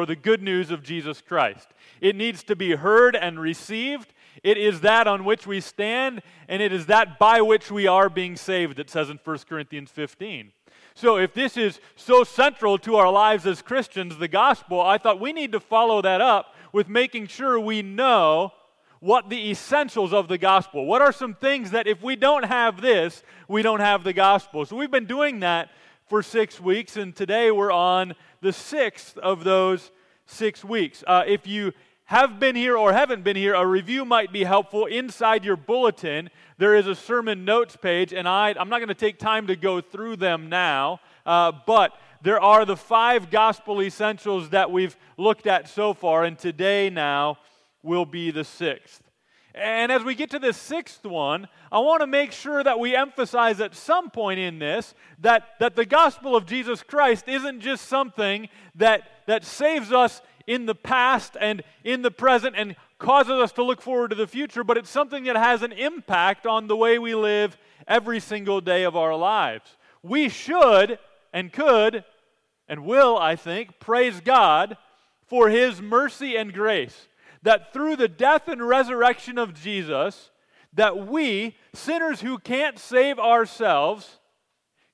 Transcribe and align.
or 0.00 0.06
the 0.06 0.16
good 0.16 0.42
news 0.42 0.70
of 0.70 0.82
Jesus 0.82 1.20
Christ. 1.20 1.68
It 2.00 2.16
needs 2.16 2.42
to 2.44 2.56
be 2.56 2.70
heard 2.74 3.14
and 3.14 3.38
received. 3.38 4.14
It 4.42 4.56
is 4.56 4.80
that 4.80 5.06
on 5.06 5.26
which 5.26 5.46
we 5.46 5.60
stand, 5.60 6.22
and 6.48 6.62
it 6.62 6.72
is 6.72 6.86
that 6.86 7.18
by 7.18 7.42
which 7.42 7.70
we 7.70 7.86
are 7.86 8.08
being 8.08 8.34
saved, 8.34 8.78
it 8.78 8.88
says 8.88 9.10
in 9.10 9.20
1 9.22 9.38
Corinthians 9.46 9.90
15. 9.90 10.52
So, 10.94 11.18
if 11.18 11.34
this 11.34 11.58
is 11.58 11.80
so 11.96 12.24
central 12.24 12.78
to 12.78 12.96
our 12.96 13.12
lives 13.12 13.46
as 13.46 13.60
Christians, 13.60 14.16
the 14.16 14.26
gospel, 14.26 14.80
I 14.80 14.96
thought 14.96 15.20
we 15.20 15.34
need 15.34 15.52
to 15.52 15.60
follow 15.60 16.00
that 16.00 16.22
up 16.22 16.54
with 16.72 16.88
making 16.88 17.26
sure 17.26 17.60
we 17.60 17.82
know 17.82 18.52
what 19.00 19.28
the 19.28 19.50
essentials 19.50 20.14
of 20.14 20.28
the 20.28 20.38
gospel. 20.38 20.86
What 20.86 21.02
are 21.02 21.12
some 21.12 21.34
things 21.34 21.72
that 21.72 21.86
if 21.86 22.02
we 22.02 22.16
don't 22.16 22.44
have 22.44 22.80
this, 22.80 23.22
we 23.48 23.60
don't 23.60 23.80
have 23.80 24.02
the 24.02 24.14
gospel? 24.14 24.64
So, 24.64 24.76
we've 24.76 24.90
been 24.90 25.06
doing 25.06 25.40
that 25.40 25.68
for 26.08 26.22
six 26.22 26.58
weeks, 26.58 26.96
and 26.96 27.14
today 27.14 27.50
we're 27.50 27.70
on 27.70 28.14
the 28.40 28.52
sixth 28.52 29.18
of 29.18 29.44
those 29.44 29.90
six 30.26 30.64
weeks. 30.64 31.04
Uh, 31.06 31.24
if 31.26 31.46
you 31.46 31.72
have 32.04 32.40
been 32.40 32.56
here 32.56 32.76
or 32.76 32.92
haven't 32.92 33.22
been 33.22 33.36
here, 33.36 33.54
a 33.54 33.66
review 33.66 34.04
might 34.04 34.32
be 34.32 34.44
helpful. 34.44 34.86
Inside 34.86 35.44
your 35.44 35.56
bulletin, 35.56 36.30
there 36.58 36.74
is 36.74 36.86
a 36.86 36.94
sermon 36.94 37.44
notes 37.44 37.76
page, 37.76 38.12
and 38.12 38.26
I, 38.26 38.54
I'm 38.58 38.68
not 38.68 38.78
going 38.78 38.88
to 38.88 38.94
take 38.94 39.18
time 39.18 39.46
to 39.46 39.56
go 39.56 39.80
through 39.80 40.16
them 40.16 40.48
now, 40.48 41.00
uh, 41.24 41.52
but 41.66 41.92
there 42.22 42.40
are 42.40 42.64
the 42.64 42.76
five 42.76 43.30
gospel 43.30 43.80
essentials 43.80 44.50
that 44.50 44.70
we've 44.70 44.96
looked 45.16 45.46
at 45.46 45.68
so 45.68 45.94
far, 45.94 46.24
and 46.24 46.38
today 46.38 46.90
now 46.90 47.38
will 47.82 48.04
be 48.04 48.30
the 48.30 48.44
sixth. 48.44 49.09
And 49.54 49.90
as 49.90 50.04
we 50.04 50.14
get 50.14 50.30
to 50.30 50.38
this 50.38 50.56
sixth 50.56 51.04
one, 51.04 51.48
I 51.72 51.80
want 51.80 52.02
to 52.02 52.06
make 52.06 52.32
sure 52.32 52.62
that 52.62 52.78
we 52.78 52.94
emphasize 52.94 53.60
at 53.60 53.74
some 53.74 54.10
point 54.10 54.38
in 54.38 54.58
this 54.58 54.94
that, 55.20 55.44
that 55.58 55.74
the 55.74 55.84
gospel 55.84 56.36
of 56.36 56.46
Jesus 56.46 56.82
Christ 56.82 57.28
isn't 57.28 57.60
just 57.60 57.86
something 57.86 58.48
that, 58.76 59.02
that 59.26 59.44
saves 59.44 59.92
us 59.92 60.22
in 60.46 60.66
the 60.66 60.74
past 60.74 61.36
and 61.40 61.62
in 61.84 62.02
the 62.02 62.10
present 62.10 62.54
and 62.56 62.76
causes 62.98 63.32
us 63.32 63.52
to 63.52 63.64
look 63.64 63.80
forward 63.82 64.10
to 64.10 64.16
the 64.16 64.26
future, 64.26 64.62
but 64.62 64.76
it's 64.76 64.90
something 64.90 65.24
that 65.24 65.36
has 65.36 65.62
an 65.62 65.72
impact 65.72 66.46
on 66.46 66.66
the 66.66 66.76
way 66.76 66.98
we 66.98 67.14
live 67.14 67.56
every 67.88 68.20
single 68.20 68.60
day 68.60 68.84
of 68.84 68.96
our 68.96 69.16
lives. 69.16 69.76
We 70.02 70.28
should 70.28 70.98
and 71.32 71.52
could 71.52 72.04
and 72.68 72.84
will, 72.84 73.18
I 73.18 73.36
think, 73.36 73.80
praise 73.80 74.20
God 74.20 74.76
for 75.26 75.48
His 75.48 75.80
mercy 75.80 76.36
and 76.36 76.52
grace 76.52 77.08
that 77.42 77.72
through 77.72 77.96
the 77.96 78.08
death 78.08 78.48
and 78.48 78.66
resurrection 78.66 79.38
of 79.38 79.54
Jesus, 79.54 80.30
that 80.72 81.06
we, 81.06 81.56
sinners 81.74 82.20
who 82.20 82.38
can't 82.38 82.78
save 82.78 83.18
ourselves, 83.18 84.20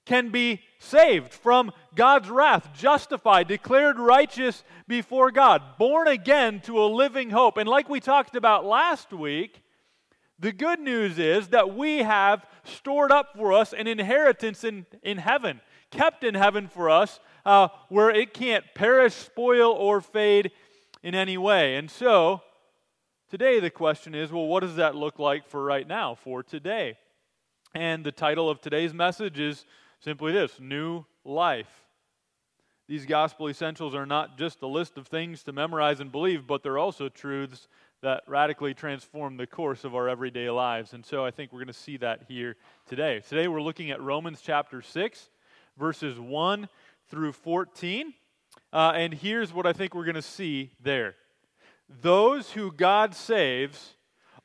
can 0.05 0.31
be 0.31 0.61
saved 0.79 1.33
from 1.33 1.73
God's 1.95 2.31
wrath, 2.31 2.71
justified, 2.73 3.49
declared 3.49 3.99
righteous 3.99 4.63
before 4.87 5.31
God, 5.31 5.63
born 5.79 6.07
again 6.07 6.61
to 6.61 6.83
a 6.83 6.87
living 6.87 7.31
hope. 7.31 7.57
And 7.57 7.69
like 7.69 7.89
we 7.89 8.01
talked 8.01 8.37
about 8.37 8.65
last 8.65 9.13
week, 9.13 9.63
the 10.39 10.53
good 10.53 10.79
news 10.81 11.19
is 11.19 11.49
that 11.49 11.75
we 11.75 11.99
have 11.99 12.47
stored 12.63 13.11
up 13.11 13.37
for 13.37 13.53
us 13.53 13.73
an 13.73 13.87
inheritance 13.87 14.65
in, 14.65 14.87
in 15.03 15.19
heaven, 15.19 15.61
kept 15.91 16.25
in 16.25 16.35
heaven 16.35 16.69
for 16.69 16.89
us, 16.89 17.19
uh, 17.45 17.69
where 17.89 18.11
it 18.11 18.35
can't 18.35 18.65
perish, 18.75 19.15
spoil, 19.15 19.73
or 19.73 20.01
fade 20.01 20.53
in 21.03 21.15
any 21.15 21.39
way. 21.39 21.77
And 21.77 21.91
so, 21.91 22.43
today 23.31 23.61
the 23.61 23.71
question 23.71 24.15
is 24.15 24.33
well, 24.33 24.47
what 24.47 24.61
does 24.61 24.77
that 24.77 24.95
look 24.95 25.19
like 25.19 25.47
for 25.49 25.65
right 25.65 25.87
now, 25.87 26.15
for 26.15 26.43
today? 26.43 26.97
And 27.75 28.05
the 28.05 28.13
title 28.13 28.49
of 28.49 28.61
today's 28.61 28.95
message 28.95 29.39
is 29.39 29.67
simply 30.01 30.33
this 30.33 30.59
New 30.61 31.05
Life. 31.25 31.83
These 32.89 33.05
gospel 33.05 33.49
essentials 33.49 33.95
are 33.95 34.07
not 34.07 34.39
just 34.39 34.63
a 34.63 34.67
list 34.67 34.97
of 34.97 35.09
things 35.09 35.43
to 35.43 35.53
memorize 35.53 35.99
and 35.99 36.13
believe, 36.13 36.47
but 36.47 36.63
they're 36.63 36.79
also 36.79 37.09
truths 37.09 37.67
that 38.03 38.23
radically 38.29 38.75
transform 38.75 39.37
the 39.37 39.47
course 39.47 39.83
of 39.83 39.97
our 39.97 40.09
everyday 40.09 40.49
lives. 40.51 40.93
And 40.93 41.05
so 41.05 41.25
I 41.25 41.33
think 41.33 41.53
we're 41.53 41.59
going 41.59 41.67
to 41.67 41.73
see 41.73 41.97
that 41.97 42.23
here 42.29 42.55
today. 42.87 43.21
Today 43.29 43.49
we're 43.49 43.63
looking 43.63 43.91
at 43.91 44.01
Romans 44.01 44.41
chapter 44.41 44.83
6, 44.83 45.31
verses 45.77 46.19
1 46.21 46.69
through 47.09 47.33
14. 47.33 48.15
Uh, 48.77 48.93
and 48.95 49.15
here's 49.15 49.55
what 49.55 49.67
I 49.67 49.73
think 49.73 49.95
we're 49.95 50.05
going 50.05 50.17
to 50.17 50.21
see 50.21 50.71
there 50.83 51.15
those 52.03 52.51
who 52.51 52.71
God 52.71 53.15
saves 53.15 53.95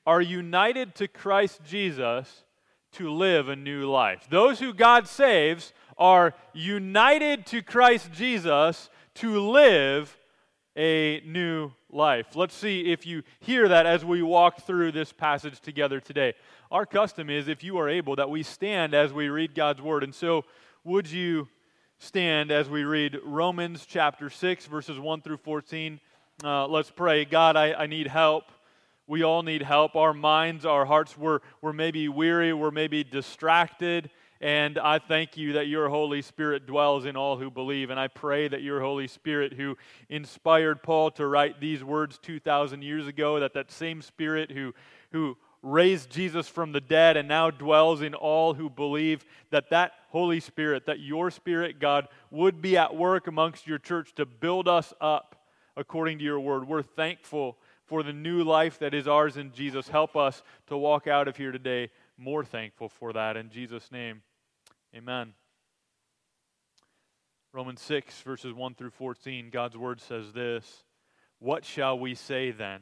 are 0.05 0.21
united 0.21 0.95
to 0.95 1.09
Christ 1.09 1.59
Jesus 1.67 2.45
to 2.93 3.11
live 3.11 3.49
a 3.49 3.57
new 3.57 3.91
life. 3.91 4.27
Those 4.29 4.57
who 4.57 4.73
God 4.73 5.05
saves 5.05 5.73
are 5.97 6.33
united 6.53 7.45
to 7.47 7.61
Christ 7.61 8.13
Jesus 8.13 8.89
to 9.15 9.37
live 9.37 10.17
a 10.77 11.19
new 11.25 11.71
life. 11.89 12.33
Let's 12.33 12.55
see 12.55 12.89
if 12.89 13.05
you 13.05 13.23
hear 13.41 13.67
that 13.67 13.85
as 13.85 14.05
we 14.05 14.21
walk 14.21 14.61
through 14.61 14.93
this 14.93 15.11
passage 15.11 15.59
together 15.59 15.99
today. 15.99 16.35
Our 16.71 16.85
custom 16.85 17.29
is, 17.29 17.49
if 17.49 17.65
you 17.65 17.77
are 17.79 17.89
able, 17.89 18.15
that 18.15 18.29
we 18.29 18.43
stand 18.43 18.93
as 18.93 19.11
we 19.11 19.27
read 19.27 19.55
God's 19.55 19.81
word. 19.81 20.05
And 20.05 20.15
so, 20.15 20.45
would 20.85 21.11
you 21.11 21.49
stand 22.03 22.49
as 22.49 22.67
we 22.67 22.83
read 22.83 23.19
Romans 23.23 23.85
chapter 23.85 24.31
6, 24.31 24.65
verses 24.65 24.97
1 24.97 25.21
through 25.21 25.37
14. 25.37 25.99
Uh, 26.43 26.65
let's 26.65 26.89
pray. 26.89 27.25
God, 27.25 27.55
I, 27.55 27.73
I 27.73 27.85
need 27.85 28.07
help. 28.07 28.45
We 29.05 29.23
all 29.23 29.43
need 29.43 29.61
help. 29.61 29.95
Our 29.95 30.11
minds, 30.11 30.65
our 30.65 30.83
hearts, 30.83 31.15
we're, 31.15 31.41
we're 31.61 31.73
maybe 31.73 32.09
weary, 32.09 32.53
we're 32.53 32.71
maybe 32.71 33.03
distracted. 33.03 34.09
And 34.41 34.79
I 34.79 34.97
thank 34.97 35.37
you 35.37 35.53
that 35.53 35.67
your 35.67 35.89
Holy 35.89 36.23
Spirit 36.23 36.65
dwells 36.65 37.05
in 37.05 37.15
all 37.15 37.37
who 37.37 37.51
believe. 37.51 37.91
And 37.91 37.99
I 37.99 38.07
pray 38.07 38.47
that 38.47 38.63
your 38.63 38.81
Holy 38.81 39.07
Spirit, 39.07 39.53
who 39.53 39.77
inspired 40.09 40.81
Paul 40.81 41.11
to 41.11 41.27
write 41.27 41.61
these 41.61 41.83
words 41.83 42.17
2,000 42.17 42.81
years 42.81 43.05
ago, 43.05 43.39
that 43.39 43.53
that 43.53 43.71
same 43.71 44.01
Spirit 44.01 44.49
who, 44.49 44.73
who 45.11 45.37
raised 45.63 46.09
Jesus 46.09 46.47
from 46.47 46.71
the 46.71 46.81
dead 46.81 47.17
and 47.17 47.27
now 47.27 47.51
dwells 47.51 48.01
in 48.01 48.13
all 48.13 48.53
who 48.53 48.69
believe, 48.69 49.25
that 49.51 49.69
that 49.69 49.93
Holy 50.09 50.39
Spirit, 50.39 50.85
that 50.85 50.99
your 50.99 51.29
Spirit, 51.31 51.79
God, 51.79 52.07
would 52.31 52.61
be 52.61 52.77
at 52.77 52.95
work 52.95 53.27
amongst 53.27 53.67
your 53.67 53.77
church 53.77 54.13
to 54.15 54.25
build 54.25 54.67
us 54.67 54.93
up 54.99 55.35
according 55.77 56.17
to 56.17 56.23
your 56.23 56.39
word. 56.39 56.67
We're 56.67 56.81
thankful 56.81 57.57
for 57.85 58.03
the 58.03 58.13
new 58.13 58.43
life 58.43 58.79
that 58.79 58.93
is 58.93 59.07
ours 59.07 59.37
in 59.37 59.51
Jesus. 59.51 59.87
Help 59.87 60.15
us 60.15 60.43
to 60.67 60.77
walk 60.77 61.07
out 61.07 61.27
of 61.27 61.37
here 61.37 61.51
today 61.51 61.89
more 62.17 62.45
thankful 62.45 62.89
for 62.89 63.13
that. 63.13 63.35
In 63.35 63.49
Jesus' 63.49 63.91
name, 63.91 64.21
amen. 64.95 65.33
Romans 67.53 67.81
6, 67.81 68.21
verses 68.21 68.53
1 68.53 68.75
through 68.75 68.91
14, 68.91 69.49
God's 69.51 69.75
word 69.75 69.99
says 69.99 70.31
this 70.31 70.83
What 71.39 71.65
shall 71.65 71.99
we 71.99 72.15
say 72.15 72.51
then? 72.51 72.81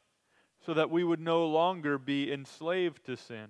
so 0.65 0.73
that 0.73 0.89
we 0.89 1.03
would 1.03 1.19
no 1.19 1.45
longer 1.45 1.97
be 1.97 2.31
enslaved 2.31 3.05
to 3.05 3.17
sin. 3.17 3.47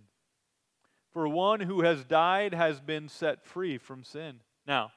For 1.11 1.27
one 1.27 1.59
who 1.59 1.81
has 1.81 2.05
died 2.05 2.53
has 2.53 2.79
been 2.79 3.09
set 3.09 3.45
free 3.45 3.77
from 3.77 4.03
sin. 4.03 4.39
Now, 4.65 4.91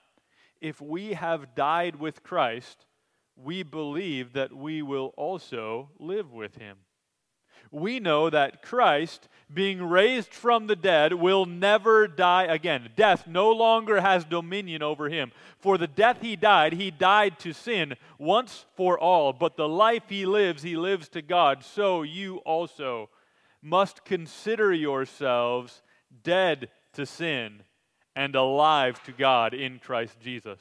if 0.60 0.80
we 0.80 1.14
have 1.14 1.54
died 1.54 1.96
with 1.96 2.22
Christ, 2.22 2.86
we 3.36 3.62
believe 3.64 4.32
that 4.34 4.52
we 4.52 4.80
will 4.80 5.12
also 5.16 5.90
live 5.98 6.32
with 6.32 6.56
him 6.56 6.78
we 7.74 8.00
know 8.00 8.30
that 8.30 8.62
Christ, 8.62 9.28
being 9.52 9.82
raised 9.82 10.32
from 10.32 10.66
the 10.66 10.76
dead, 10.76 11.12
will 11.12 11.44
never 11.44 12.06
die 12.06 12.44
again. 12.44 12.90
Death 12.96 13.26
no 13.26 13.50
longer 13.50 14.00
has 14.00 14.24
dominion 14.24 14.82
over 14.82 15.08
him. 15.08 15.32
For 15.58 15.76
the 15.76 15.86
death 15.86 16.18
he 16.20 16.36
died, 16.36 16.74
he 16.74 16.90
died 16.90 17.38
to 17.40 17.52
sin 17.52 17.94
once 18.18 18.64
for 18.76 18.98
all. 18.98 19.32
But 19.32 19.56
the 19.56 19.68
life 19.68 20.04
he 20.08 20.24
lives, 20.26 20.62
he 20.62 20.76
lives 20.76 21.08
to 21.10 21.22
God. 21.22 21.64
So 21.64 22.02
you 22.02 22.36
also 22.38 23.10
must 23.60 24.04
consider 24.04 24.72
yourselves 24.72 25.82
dead 26.22 26.68
to 26.92 27.06
sin 27.06 27.62
and 28.14 28.34
alive 28.36 29.02
to 29.04 29.12
God 29.12 29.54
in 29.54 29.78
Christ 29.78 30.20
Jesus. 30.20 30.60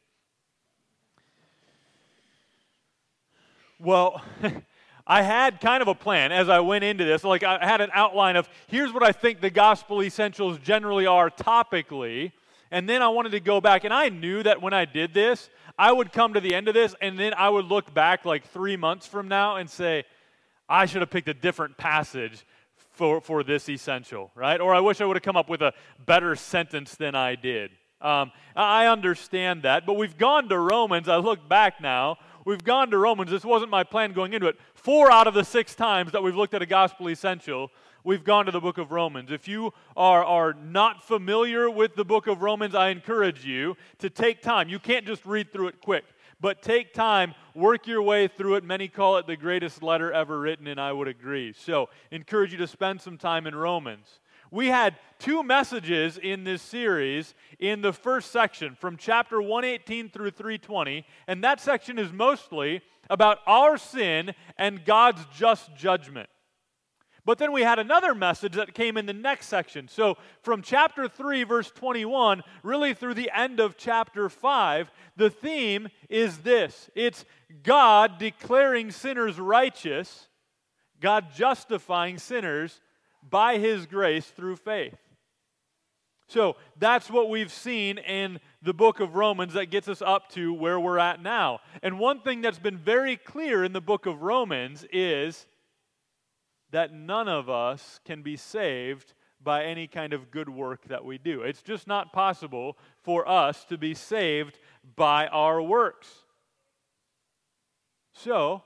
Well, 3.83 4.21
I 5.07 5.23
had 5.23 5.59
kind 5.59 5.81
of 5.81 5.87
a 5.87 5.95
plan 5.95 6.31
as 6.31 6.49
I 6.49 6.59
went 6.59 6.83
into 6.83 7.03
this. 7.03 7.23
Like, 7.23 7.43
I 7.43 7.65
had 7.65 7.81
an 7.81 7.89
outline 7.93 8.35
of 8.35 8.47
here's 8.67 8.93
what 8.93 9.03
I 9.03 9.11
think 9.11 9.41
the 9.41 9.49
gospel 9.49 10.03
essentials 10.03 10.59
generally 10.59 11.07
are 11.07 11.29
topically. 11.29 12.31
And 12.69 12.87
then 12.87 13.01
I 13.01 13.09
wanted 13.09 13.31
to 13.31 13.41
go 13.41 13.59
back, 13.59 13.83
and 13.83 13.93
I 13.93 14.07
knew 14.07 14.43
that 14.43 14.61
when 14.61 14.73
I 14.73 14.85
did 14.85 15.13
this, 15.13 15.49
I 15.77 15.91
would 15.91 16.13
come 16.13 16.35
to 16.35 16.39
the 16.39 16.55
end 16.55 16.69
of 16.69 16.73
this, 16.73 16.95
and 17.01 17.19
then 17.19 17.33
I 17.33 17.49
would 17.49 17.65
look 17.65 17.93
back 17.93 18.23
like 18.23 18.47
three 18.47 18.77
months 18.77 19.07
from 19.07 19.27
now 19.27 19.57
and 19.57 19.69
say, 19.69 20.05
I 20.69 20.85
should 20.85 21.01
have 21.01 21.09
picked 21.09 21.27
a 21.27 21.33
different 21.33 21.75
passage 21.75 22.45
for, 22.91 23.19
for 23.19 23.43
this 23.43 23.67
essential, 23.67 24.31
right? 24.35 24.61
Or 24.61 24.73
I 24.73 24.79
wish 24.79 25.01
I 25.01 25.05
would 25.05 25.17
have 25.17 25.23
come 25.23 25.35
up 25.35 25.49
with 25.49 25.61
a 25.61 25.73
better 26.05 26.35
sentence 26.37 26.95
than 26.95 27.13
I 27.13 27.35
did. 27.35 27.71
Um, 27.99 28.31
I 28.55 28.87
understand 28.87 29.63
that, 29.63 29.85
but 29.85 29.93
we've 29.93 30.17
gone 30.17 30.47
to 30.49 30.57
Romans. 30.57 31.09
I 31.09 31.17
look 31.17 31.47
back 31.49 31.81
now 31.81 32.17
we've 32.45 32.63
gone 32.63 32.91
to 32.91 32.97
Romans. 32.97 33.31
This 33.31 33.45
wasn't 33.45 33.71
my 33.71 33.83
plan 33.83 34.13
going 34.13 34.33
into 34.33 34.47
it. 34.47 34.57
Four 34.73 35.11
out 35.11 35.27
of 35.27 35.33
the 35.33 35.43
six 35.43 35.75
times 35.75 36.11
that 36.11 36.23
we've 36.23 36.35
looked 36.35 36.53
at 36.53 36.61
a 36.61 36.65
gospel 36.65 37.09
essential, 37.09 37.71
we've 38.03 38.23
gone 38.23 38.45
to 38.45 38.51
the 38.51 38.59
book 38.59 38.77
of 38.77 38.91
Romans. 38.91 39.31
If 39.31 39.47
you 39.47 39.73
are, 39.95 40.23
are 40.23 40.53
not 40.53 41.03
familiar 41.03 41.69
with 41.69 41.95
the 41.95 42.05
book 42.05 42.27
of 42.27 42.41
Romans, 42.41 42.75
I 42.75 42.89
encourage 42.89 43.45
you 43.45 43.77
to 43.99 44.09
take 44.09 44.41
time. 44.41 44.69
You 44.69 44.79
can't 44.79 45.05
just 45.05 45.25
read 45.25 45.51
through 45.51 45.67
it 45.67 45.81
quick, 45.81 46.05
but 46.39 46.61
take 46.61 46.93
time, 46.93 47.35
work 47.53 47.87
your 47.87 48.01
way 48.01 48.27
through 48.27 48.55
it. 48.55 48.63
Many 48.63 48.87
call 48.87 49.17
it 49.17 49.27
the 49.27 49.37
greatest 49.37 49.83
letter 49.83 50.11
ever 50.11 50.39
written, 50.39 50.67
and 50.67 50.79
I 50.79 50.91
would 50.91 51.07
agree. 51.07 51.53
So, 51.53 51.89
encourage 52.09 52.51
you 52.51 52.57
to 52.59 52.67
spend 52.67 53.01
some 53.01 53.17
time 53.17 53.45
in 53.47 53.55
Romans. 53.55 54.19
We 54.51 54.67
had 54.67 54.97
two 55.17 55.43
messages 55.43 56.17
in 56.17 56.43
this 56.43 56.61
series 56.61 57.33
in 57.57 57.81
the 57.81 57.93
first 57.93 58.31
section 58.31 58.75
from 58.75 58.97
chapter 58.97 59.41
118 59.41 60.09
through 60.09 60.31
320, 60.31 61.05
and 61.27 61.41
that 61.45 61.61
section 61.61 61.97
is 61.97 62.11
mostly 62.11 62.81
about 63.09 63.39
our 63.47 63.77
sin 63.77 64.33
and 64.57 64.83
God's 64.83 65.25
just 65.33 65.73
judgment. 65.75 66.29
But 67.23 67.37
then 67.37 67.53
we 67.53 67.61
had 67.61 67.79
another 67.79 68.13
message 68.13 68.55
that 68.55 68.73
came 68.73 68.97
in 68.97 69.05
the 69.05 69.13
next 69.13 69.47
section. 69.47 69.87
So 69.87 70.17
from 70.41 70.61
chapter 70.61 71.07
3, 71.07 71.43
verse 71.43 71.71
21, 71.71 72.41
really 72.63 72.93
through 72.93 73.13
the 73.13 73.31
end 73.33 73.59
of 73.59 73.77
chapter 73.77 74.27
5, 74.27 74.91
the 75.15 75.29
theme 75.29 75.87
is 76.09 76.39
this 76.39 76.89
it's 76.93 77.23
God 77.63 78.17
declaring 78.17 78.91
sinners 78.91 79.39
righteous, 79.39 80.27
God 80.99 81.27
justifying 81.33 82.17
sinners 82.17 82.81
by 83.27 83.57
his 83.57 83.85
grace 83.85 84.25
through 84.25 84.57
faith. 84.57 84.97
So 86.27 86.55
that's 86.79 87.09
what 87.09 87.29
we've 87.29 87.51
seen 87.51 87.97
in 87.97 88.39
the 88.61 88.73
book 88.73 89.01
of 89.01 89.15
Romans 89.15 89.53
that 89.53 89.65
gets 89.65 89.89
us 89.89 90.01
up 90.01 90.29
to 90.29 90.53
where 90.53 90.79
we're 90.79 90.97
at 90.97 91.21
now. 91.21 91.59
And 91.83 91.99
one 91.99 92.21
thing 92.21 92.39
that's 92.41 92.59
been 92.59 92.77
very 92.77 93.17
clear 93.17 93.65
in 93.65 93.73
the 93.73 93.81
book 93.81 94.05
of 94.05 94.21
Romans 94.21 94.85
is 94.93 95.45
that 96.71 96.93
none 96.93 97.27
of 97.27 97.49
us 97.49 97.99
can 98.05 98.21
be 98.21 98.37
saved 98.37 99.13
by 99.43 99.65
any 99.65 99.87
kind 99.87 100.13
of 100.13 100.31
good 100.31 100.47
work 100.47 100.87
that 100.87 101.03
we 101.03 101.17
do. 101.17 101.41
It's 101.41 101.61
just 101.61 101.85
not 101.85 102.13
possible 102.13 102.77
for 103.03 103.27
us 103.27 103.65
to 103.65 103.77
be 103.77 103.93
saved 103.93 104.57
by 104.95 105.27
our 105.27 105.61
works. 105.61 106.07
So, 108.13 108.63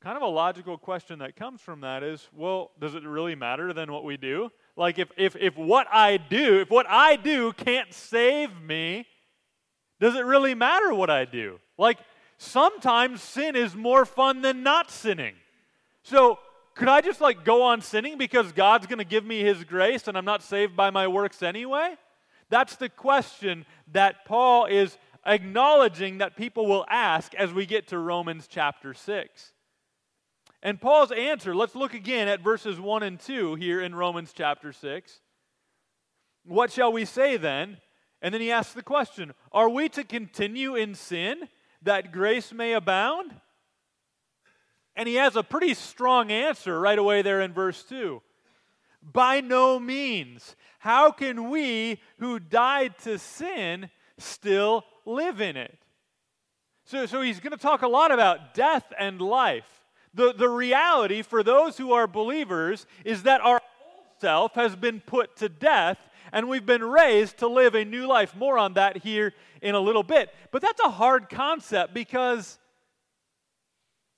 kind 0.00 0.16
of 0.16 0.22
a 0.22 0.26
logical 0.26 0.78
question 0.78 1.18
that 1.18 1.36
comes 1.36 1.60
from 1.60 1.82
that 1.82 2.02
is 2.02 2.28
well, 2.34 2.70
does 2.80 2.94
it 2.94 3.04
really 3.04 3.34
matter 3.34 3.72
then 3.72 3.92
what 3.92 4.04
we 4.04 4.16
do? 4.16 4.50
Like, 4.76 4.98
if, 4.98 5.10
if, 5.16 5.36
if 5.36 5.56
what 5.56 5.86
I 5.92 6.16
do, 6.16 6.60
if 6.60 6.70
what 6.70 6.86
I 6.88 7.16
do 7.16 7.52
can't 7.52 7.92
save 7.92 8.60
me, 8.62 9.06
does 10.00 10.14
it 10.14 10.24
really 10.24 10.54
matter 10.54 10.94
what 10.94 11.10
I 11.10 11.26
do? 11.26 11.60
Like, 11.76 11.98
sometimes 12.38 13.20
sin 13.20 13.54
is 13.54 13.74
more 13.74 14.06
fun 14.06 14.40
than 14.40 14.62
not 14.62 14.90
sinning. 14.90 15.34
So, 16.02 16.38
could 16.74 16.88
I 16.88 17.02
just 17.02 17.20
like 17.20 17.44
go 17.44 17.62
on 17.62 17.82
sinning 17.82 18.16
because 18.16 18.52
God's 18.52 18.86
going 18.86 19.00
to 19.00 19.04
give 19.04 19.24
me 19.24 19.40
his 19.40 19.64
grace 19.64 20.08
and 20.08 20.16
I'm 20.16 20.24
not 20.24 20.42
saved 20.42 20.74
by 20.76 20.88
my 20.88 21.08
works 21.08 21.42
anyway? 21.42 21.94
That's 22.48 22.76
the 22.76 22.88
question 22.88 23.66
that 23.92 24.24
Paul 24.24 24.64
is 24.64 24.96
acknowledging 25.26 26.18
that 26.18 26.36
people 26.36 26.66
will 26.66 26.86
ask 26.88 27.34
as 27.34 27.52
we 27.52 27.66
get 27.66 27.88
to 27.88 27.98
Romans 27.98 28.48
chapter 28.48 28.94
6. 28.94 29.52
And 30.62 30.80
Paul's 30.80 31.12
answer, 31.12 31.54
let's 31.54 31.74
look 31.74 31.94
again 31.94 32.28
at 32.28 32.42
verses 32.42 32.78
1 32.78 33.02
and 33.02 33.18
2 33.18 33.54
here 33.54 33.80
in 33.80 33.94
Romans 33.94 34.32
chapter 34.34 34.72
6. 34.72 35.20
What 36.44 36.70
shall 36.70 36.92
we 36.92 37.04
say 37.04 37.36
then? 37.36 37.78
And 38.22 38.34
then 38.34 38.40
he 38.40 38.52
asks 38.52 38.74
the 38.74 38.82
question 38.82 39.32
Are 39.52 39.68
we 39.68 39.88
to 39.90 40.04
continue 40.04 40.74
in 40.74 40.94
sin 40.94 41.48
that 41.82 42.12
grace 42.12 42.52
may 42.52 42.74
abound? 42.74 43.32
And 44.96 45.08
he 45.08 45.14
has 45.14 45.36
a 45.36 45.42
pretty 45.42 45.72
strong 45.74 46.30
answer 46.30 46.78
right 46.78 46.98
away 46.98 47.22
there 47.22 47.40
in 47.40 47.52
verse 47.52 47.82
2. 47.84 48.20
By 49.02 49.40
no 49.40 49.78
means. 49.78 50.56
How 50.78 51.10
can 51.10 51.48
we 51.48 52.00
who 52.18 52.38
died 52.38 52.98
to 53.04 53.18
sin 53.18 53.88
still 54.18 54.84
live 55.06 55.40
in 55.40 55.56
it? 55.56 55.78
So, 56.84 57.06
so 57.06 57.22
he's 57.22 57.40
going 57.40 57.52
to 57.52 57.56
talk 57.56 57.82
a 57.82 57.88
lot 57.88 58.12
about 58.12 58.52
death 58.52 58.92
and 58.98 59.20
life. 59.22 59.79
The, 60.14 60.32
the 60.32 60.48
reality 60.48 61.22
for 61.22 61.42
those 61.42 61.76
who 61.76 61.92
are 61.92 62.06
believers 62.06 62.86
is 63.04 63.22
that 63.24 63.40
our 63.40 63.60
old 63.60 64.06
self 64.20 64.54
has 64.54 64.74
been 64.74 65.00
put 65.00 65.36
to 65.36 65.48
death 65.48 65.98
and 66.32 66.48
we've 66.48 66.66
been 66.66 66.84
raised 66.84 67.38
to 67.38 67.48
live 67.48 67.74
a 67.74 67.84
new 67.84 68.06
life. 68.06 68.34
More 68.36 68.58
on 68.58 68.74
that 68.74 68.98
here 68.98 69.32
in 69.62 69.74
a 69.74 69.80
little 69.80 70.02
bit. 70.02 70.30
But 70.50 70.62
that's 70.62 70.80
a 70.80 70.90
hard 70.90 71.28
concept 71.28 71.94
because, 71.94 72.58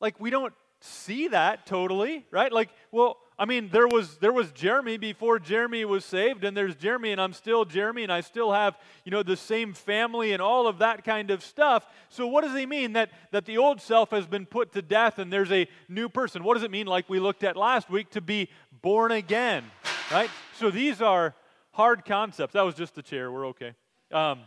like, 0.00 0.20
we 0.20 0.30
don't 0.30 0.54
see 0.80 1.28
that 1.28 1.66
totally, 1.66 2.26
right? 2.30 2.52
Like, 2.52 2.70
well, 2.90 3.18
I 3.42 3.44
mean, 3.44 3.70
there 3.72 3.88
was 3.88 4.18
there 4.18 4.32
was 4.32 4.52
Jeremy 4.52 4.98
before 4.98 5.40
Jeremy 5.40 5.84
was 5.84 6.04
saved, 6.04 6.44
and 6.44 6.56
there's 6.56 6.76
Jeremy, 6.76 7.10
and 7.10 7.20
I'm 7.20 7.32
still 7.32 7.64
Jeremy, 7.64 8.04
and 8.04 8.12
I 8.12 8.20
still 8.20 8.52
have 8.52 8.78
you 9.04 9.10
know 9.10 9.24
the 9.24 9.36
same 9.36 9.74
family 9.74 10.32
and 10.32 10.40
all 10.40 10.68
of 10.68 10.78
that 10.78 11.02
kind 11.02 11.28
of 11.32 11.42
stuff. 11.42 11.84
So 12.08 12.24
what 12.28 12.44
does 12.44 12.56
he 12.56 12.66
mean 12.66 12.92
that 12.92 13.10
that 13.32 13.44
the 13.44 13.58
old 13.58 13.80
self 13.80 14.10
has 14.10 14.28
been 14.28 14.46
put 14.46 14.70
to 14.74 14.80
death 14.80 15.18
and 15.18 15.32
there's 15.32 15.50
a 15.50 15.66
new 15.88 16.08
person? 16.08 16.44
What 16.44 16.54
does 16.54 16.62
it 16.62 16.70
mean, 16.70 16.86
like 16.86 17.08
we 17.08 17.18
looked 17.18 17.42
at 17.42 17.56
last 17.56 17.90
week, 17.90 18.10
to 18.10 18.20
be 18.20 18.48
born 18.80 19.10
again? 19.10 19.64
Right. 20.12 20.30
So 20.56 20.70
these 20.70 21.02
are 21.02 21.34
hard 21.72 22.04
concepts. 22.04 22.52
That 22.52 22.62
was 22.62 22.76
just 22.76 22.94
the 22.94 23.02
chair. 23.02 23.32
We're 23.32 23.48
okay. 23.48 23.72
Um, 24.12 24.42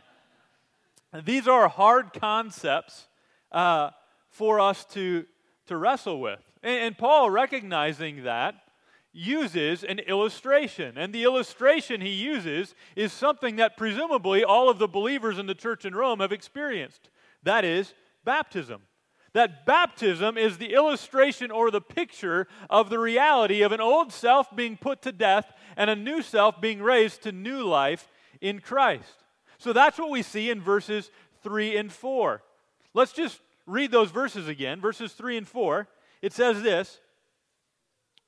these 1.26 1.50
are 1.50 1.68
hard 1.68 2.14
concepts 2.14 3.10
uh, 3.52 3.90
for 4.30 4.62
us 4.62 4.86
to 4.94 5.26
to 5.66 5.76
wrestle 5.76 6.22
with, 6.22 6.40
and, 6.64 6.80
and 6.80 6.98
Paul 6.98 7.30
recognizing 7.30 8.24
that 8.24 8.62
uses 9.16 9.84
an 9.84 10.00
illustration. 10.00 10.98
And 10.98 11.14
the 11.14 11.24
illustration 11.24 12.02
he 12.02 12.10
uses 12.10 12.76
is 12.96 13.14
something 13.14 13.56
that 13.56 13.78
presumably 13.78 14.44
all 14.44 14.70
of 14.70 14.78
the 14.78 14.90
believers 14.90 15.40
in 15.40 15.48
the 15.48 15.56
church 15.56 15.86
in 15.86 15.96
Rome 15.96 16.20
have 16.20 16.34
experienced. 16.34 17.10
That 17.44 17.64
is 17.64 17.94
baptism. 18.26 18.82
That 19.32 19.66
baptism 19.66 20.38
is 20.38 20.58
the 20.58 20.74
illustration 20.74 21.50
or 21.50 21.72
the 21.72 21.82
picture 21.82 22.48
of 22.70 22.90
the 22.90 23.00
reality 23.00 23.62
of 23.62 23.72
an 23.72 23.82
old 23.82 24.12
self 24.12 24.54
being 24.56 24.78
put 24.78 25.02
to 25.04 25.12
death 25.12 25.52
and 25.78 25.90
a 25.90 25.96
new 25.96 26.22
self 26.22 26.60
being 26.60 26.82
raised 26.82 27.24
to 27.24 27.32
new 27.32 27.64
life 27.64 28.10
in 28.42 28.60
Christ. 28.60 29.24
So 29.58 29.72
that's 29.74 29.98
what 29.98 30.10
we 30.10 30.22
see 30.22 30.50
in 30.50 30.62
verses 30.62 31.10
3 31.44 31.78
and 31.78 31.92
4. 31.92 32.44
Let's 32.94 33.14
just 33.14 33.40
read 33.66 33.92
those 33.92 34.12
verses 34.12 34.48
again. 34.48 34.82
Verses 34.82 35.14
3 35.14 35.38
and 35.38 35.48
4. 35.48 35.88
It 36.22 36.34
says 36.34 36.62
this 36.62 37.00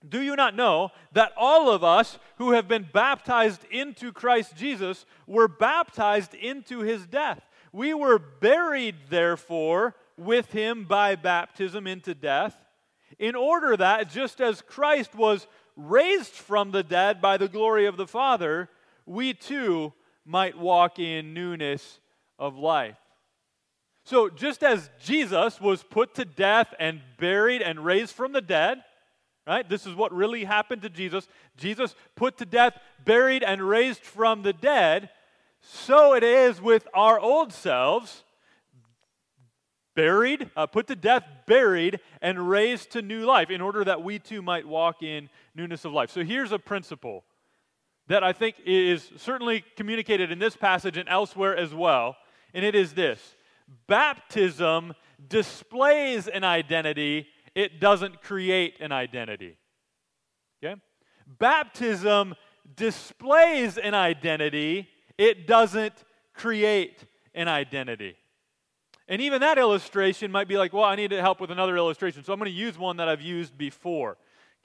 do 0.08 0.22
you 0.22 0.36
not 0.36 0.56
know 0.56 0.92
that 1.14 1.32
all 1.36 1.70
of 1.70 1.84
us 1.84 2.20
who 2.38 2.52
have 2.52 2.68
been 2.68 2.88
baptized 2.94 3.64
into 3.72 4.12
Christ 4.12 4.56
Jesus 4.56 5.06
were 5.26 5.48
baptized 5.48 6.34
into 6.34 6.82
his 6.82 7.06
death? 7.08 7.42
We 7.72 7.94
were 7.94 8.20
buried, 8.20 8.96
therefore, 9.10 9.96
with 10.18 10.52
him 10.52 10.86
by 10.86 11.16
baptism 11.16 11.88
into 11.88 12.14
death, 12.16 12.56
in 13.20 13.36
order 13.36 13.76
that, 13.78 14.10
just 14.10 14.42
as 14.42 14.62
Christ 14.62 15.16
was 15.16 15.48
raised 15.76 16.34
from 16.34 16.72
the 16.72 16.84
dead 16.84 17.22
by 17.22 17.38
the 17.38 17.48
glory 17.48 17.86
of 17.86 17.98
the 17.98 18.08
Father, 18.08 18.70
we 19.06 19.34
too 19.34 19.94
might 20.26 20.58
walk 20.58 21.00
in 21.00 21.34
newness 21.34 22.00
of 22.38 22.58
life. 22.58 22.98
So, 24.04 24.30
just 24.30 24.64
as 24.64 24.90
Jesus 25.04 25.60
was 25.60 25.84
put 25.84 26.16
to 26.16 26.26
death 26.26 26.74
and 26.80 27.02
buried 27.20 27.62
and 27.62 27.84
raised 27.84 28.16
from 28.16 28.32
the 28.32 28.42
dead, 28.42 28.84
right? 29.48 29.68
This 29.68 29.86
is 29.86 29.96
what 29.96 30.14
really 30.14 30.44
happened 30.44 30.82
to 30.82 30.90
Jesus. 30.90 31.28
Jesus 31.56 31.96
put 32.16 32.38
to 32.38 32.46
death, 32.46 32.78
buried, 33.06 33.44
and 33.44 33.62
raised 33.62 34.02
from 34.02 34.44
the 34.44 34.54
dead. 34.54 35.10
So 35.62 36.14
it 36.14 36.24
is 36.24 36.62
with 36.62 36.88
our 36.94 37.20
old 37.20 37.54
selves 37.54 38.24
buried, 39.96 40.52
uh, 40.56 40.68
put 40.68 40.86
to 40.88 40.96
death, 40.96 41.24
buried, 41.48 42.00
and 42.22 42.48
raised 42.48 42.92
to 42.92 43.02
new 43.02 43.26
life 43.26 43.50
in 43.50 43.62
order 43.62 43.84
that 43.84 44.04
we 44.04 44.20
too 44.20 44.44
might 44.44 44.68
walk 44.68 45.02
in 45.02 45.28
newness 45.56 45.86
of 45.86 45.92
life. 45.92 46.12
So 46.12 46.24
here's 46.24 46.52
a 46.52 46.60
principle 46.60 47.24
that 48.08 48.24
I 48.24 48.32
think 48.32 48.56
is 48.64 49.10
certainly 49.18 49.66
communicated 49.76 50.32
in 50.32 50.40
this 50.40 50.56
passage 50.56 50.98
and 50.98 51.10
elsewhere 51.10 51.58
as 51.58 51.74
well, 51.74 52.16
and 52.54 52.64
it 52.64 52.76
is 52.76 52.94
this 52.94 53.36
baptism 53.88 54.94
displays 55.28 56.28
an 56.28 56.44
identity, 56.44 57.28
it 57.58 57.80
doesn't 57.80 58.22
create 58.22 58.76
an 58.80 58.92
identity. 58.92 59.58
Okay? 60.64 60.80
Baptism 61.40 62.36
displays 62.76 63.80
an 63.80 63.96
identity, 63.96 64.88
it 65.18 65.48
doesn't 65.48 65.96
create 66.36 67.04
an 67.34 67.48
identity. 67.48 68.16
And 69.08 69.22
even 69.22 69.42
that 69.42 69.58
illustration 69.58 70.32
might 70.32 70.48
be 70.48 70.56
like, 70.56 70.72
well, 70.72 70.84
I 70.84 70.96
need 70.96 71.10
to 71.10 71.20
help 71.20 71.42
with 71.42 71.50
another 71.50 71.76
illustration. 71.78 72.24
So 72.24 72.32
I'm 72.32 72.38
going 72.38 72.52
to 72.52 72.58
use 72.58 72.78
one 72.78 72.98
that 72.98 73.08
I've 73.08 73.22
used 73.22 73.58
before. 73.58 74.18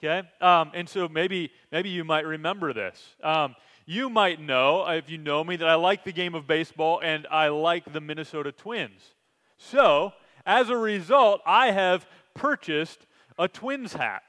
Okay? 0.03 0.27
Um, 0.39 0.69
and 0.75 0.87
so 0.87 1.09
maybe, 1.09 1.49
maybe 1.71 1.89
you 1.89 2.03
might 2.03 2.27
remember 2.27 2.73
this. 2.73 3.15
Um, 3.23 3.55
you 3.87 4.07
might 4.07 4.39
know, 4.39 4.87
if 4.87 5.09
you 5.09 5.17
know 5.17 5.43
me, 5.43 5.55
that 5.55 5.67
I 5.67 5.75
like 5.75 6.03
the 6.03 6.11
game 6.11 6.35
of 6.35 6.45
baseball 6.45 6.99
and 7.01 7.25
I 7.31 7.47
like 7.47 7.91
the 7.91 8.01
Minnesota 8.01 8.51
Twins. 8.51 9.15
So, 9.57 10.13
as 10.45 10.69
a 10.69 10.77
result, 10.77 11.41
I 11.45 11.71
have 11.71 12.05
purchased 12.33 13.05
a 13.37 13.47
Twins 13.47 13.93
hat. 13.93 14.23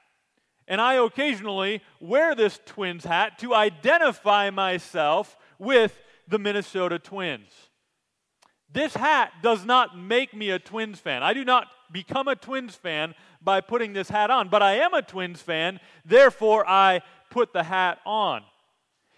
And 0.67 0.81
I 0.81 0.95
occasionally 0.95 1.81
wear 1.99 2.33
this 2.33 2.59
Twins 2.65 3.03
hat 3.03 3.37
to 3.39 3.53
identify 3.53 4.49
myself 4.49 5.37
with 5.59 6.01
the 6.27 6.39
Minnesota 6.39 6.97
Twins. 6.97 7.49
This 8.71 8.95
hat 8.95 9.31
does 9.43 9.63
not 9.63 9.97
make 9.97 10.33
me 10.33 10.49
a 10.49 10.59
Twins 10.59 10.99
fan. 10.99 11.23
I 11.23 11.33
do 11.33 11.45
not 11.45 11.67
become 11.91 12.27
a 12.27 12.35
Twins 12.35 12.75
fan 12.75 13.13
by 13.41 13.61
putting 13.61 13.93
this 13.93 14.09
hat 14.09 14.31
on, 14.31 14.49
but 14.49 14.63
I 14.63 14.77
am 14.77 14.93
a 14.93 15.03
Twins 15.03 15.41
fan, 15.41 15.79
therefore 16.03 16.67
I 16.67 17.01
put 17.29 17.53
the 17.53 17.63
hat 17.63 17.99
on. 18.05 18.41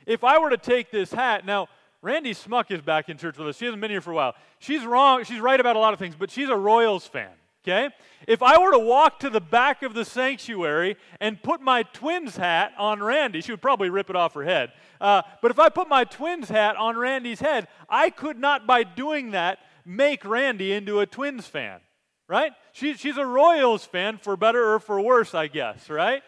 If 0.06 0.24
I 0.24 0.38
were 0.39 0.50
to 0.50 0.58
take 0.58 0.91
this 0.91 1.12
hat, 1.12 1.46
now, 1.46 1.70
Randy 2.01 2.34
Smuck 2.34 2.72
is 2.72 2.82
back 2.82 3.10
in 3.10 3.17
church 3.17 3.38
with 3.38 3.48
us. 3.48 3.58
She 3.58 3.65
hasn't 3.65 3.82
been 3.82 3.89
here 3.89 4.01
for 4.01 4.12
a 4.12 4.15
while. 4.15 4.36
She's 4.60 4.86
wrong. 4.86 5.24
She's 5.24 5.39
right 5.39 5.60
about 5.60 5.75
a 5.75 5.79
lot 5.79 5.94
of 5.94 6.00
things, 6.00 6.15
but 6.15 6.29
she's 6.29 6.50
a 6.50 6.56
Royals 6.56 7.08
fan. 7.08 7.32
Okay? 7.67 7.89
If 8.27 8.41
I 8.41 8.57
were 8.57 8.71
to 8.71 8.79
walk 8.79 9.19
to 9.19 9.29
the 9.29 9.41
back 9.41 9.83
of 9.83 9.93
the 9.93 10.05
sanctuary 10.05 10.95
and 11.19 11.41
put 11.41 11.59
my 11.59 11.83
twins 11.83 12.38
hat 12.38 12.71
on 12.77 13.03
Randy, 13.03 13.41
she 13.41 13.51
would 13.51 13.62
probably 13.62 13.89
rip 13.89 14.09
it 14.09 14.15
off 14.15 14.33
her 14.36 14.43
head. 14.43 14.71
Uh, 15.01 15.21
but 15.41 15.51
if 15.51 15.59
I 15.59 15.67
put 15.67 15.89
my 15.89 16.05
twins 16.05 16.47
hat 16.47 16.77
on 16.77 16.97
Randy's 16.97 17.41
head, 17.41 17.67
I 17.89 18.09
could 18.09 18.39
not, 18.39 18.65
by 18.65 18.83
doing 18.83 19.31
that, 19.31 19.59
make 19.86 20.24
Randy 20.24 20.71
into 20.71 21.01
a 21.01 21.05
twins 21.05 21.45
fan, 21.45 21.81
right? 22.29 22.53
She, 22.71 22.93
she's 22.93 23.17
a 23.17 23.25
Royals 23.25 23.83
fan, 23.83 24.17
for 24.17 24.38
better 24.38 24.74
or 24.74 24.79
for 24.79 25.01
worse, 25.01 25.36
I 25.36 25.47
guess, 25.47 25.89
right? 25.89 26.24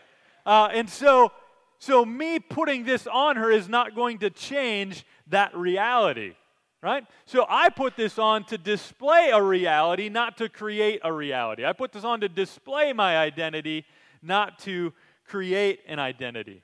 Uh, 0.46 0.68
and 0.74 0.90
so, 0.90 1.32
so 1.80 2.04
me 2.04 2.40
putting 2.40 2.84
this 2.84 3.08
on 3.08 3.38
her 3.38 3.50
is 3.50 3.70
not 3.70 3.96
going 3.96 4.20
to 4.20 4.30
change 4.30 5.06
that 5.28 5.56
reality 5.56 6.34
right? 6.82 7.04
So 7.26 7.46
I 7.50 7.70
put 7.70 7.96
this 7.96 8.18
on 8.18 8.46
to 8.46 8.58
display 8.58 9.32
a 9.34 9.42
reality, 9.42 10.10
not 10.10 10.38
to 10.38 10.50
create 10.50 11.02
a 11.04 11.12
reality. 11.12 11.66
I 11.66 11.74
put 11.74 11.92
this 11.92 12.04
on 12.04 12.22
to 12.22 12.30
display 12.30 12.94
my 12.94 13.18
identity, 13.18 13.86
not 14.22 14.60
to 14.60 14.94
create 15.26 15.82
an 15.88 16.00
identity. 16.00 16.64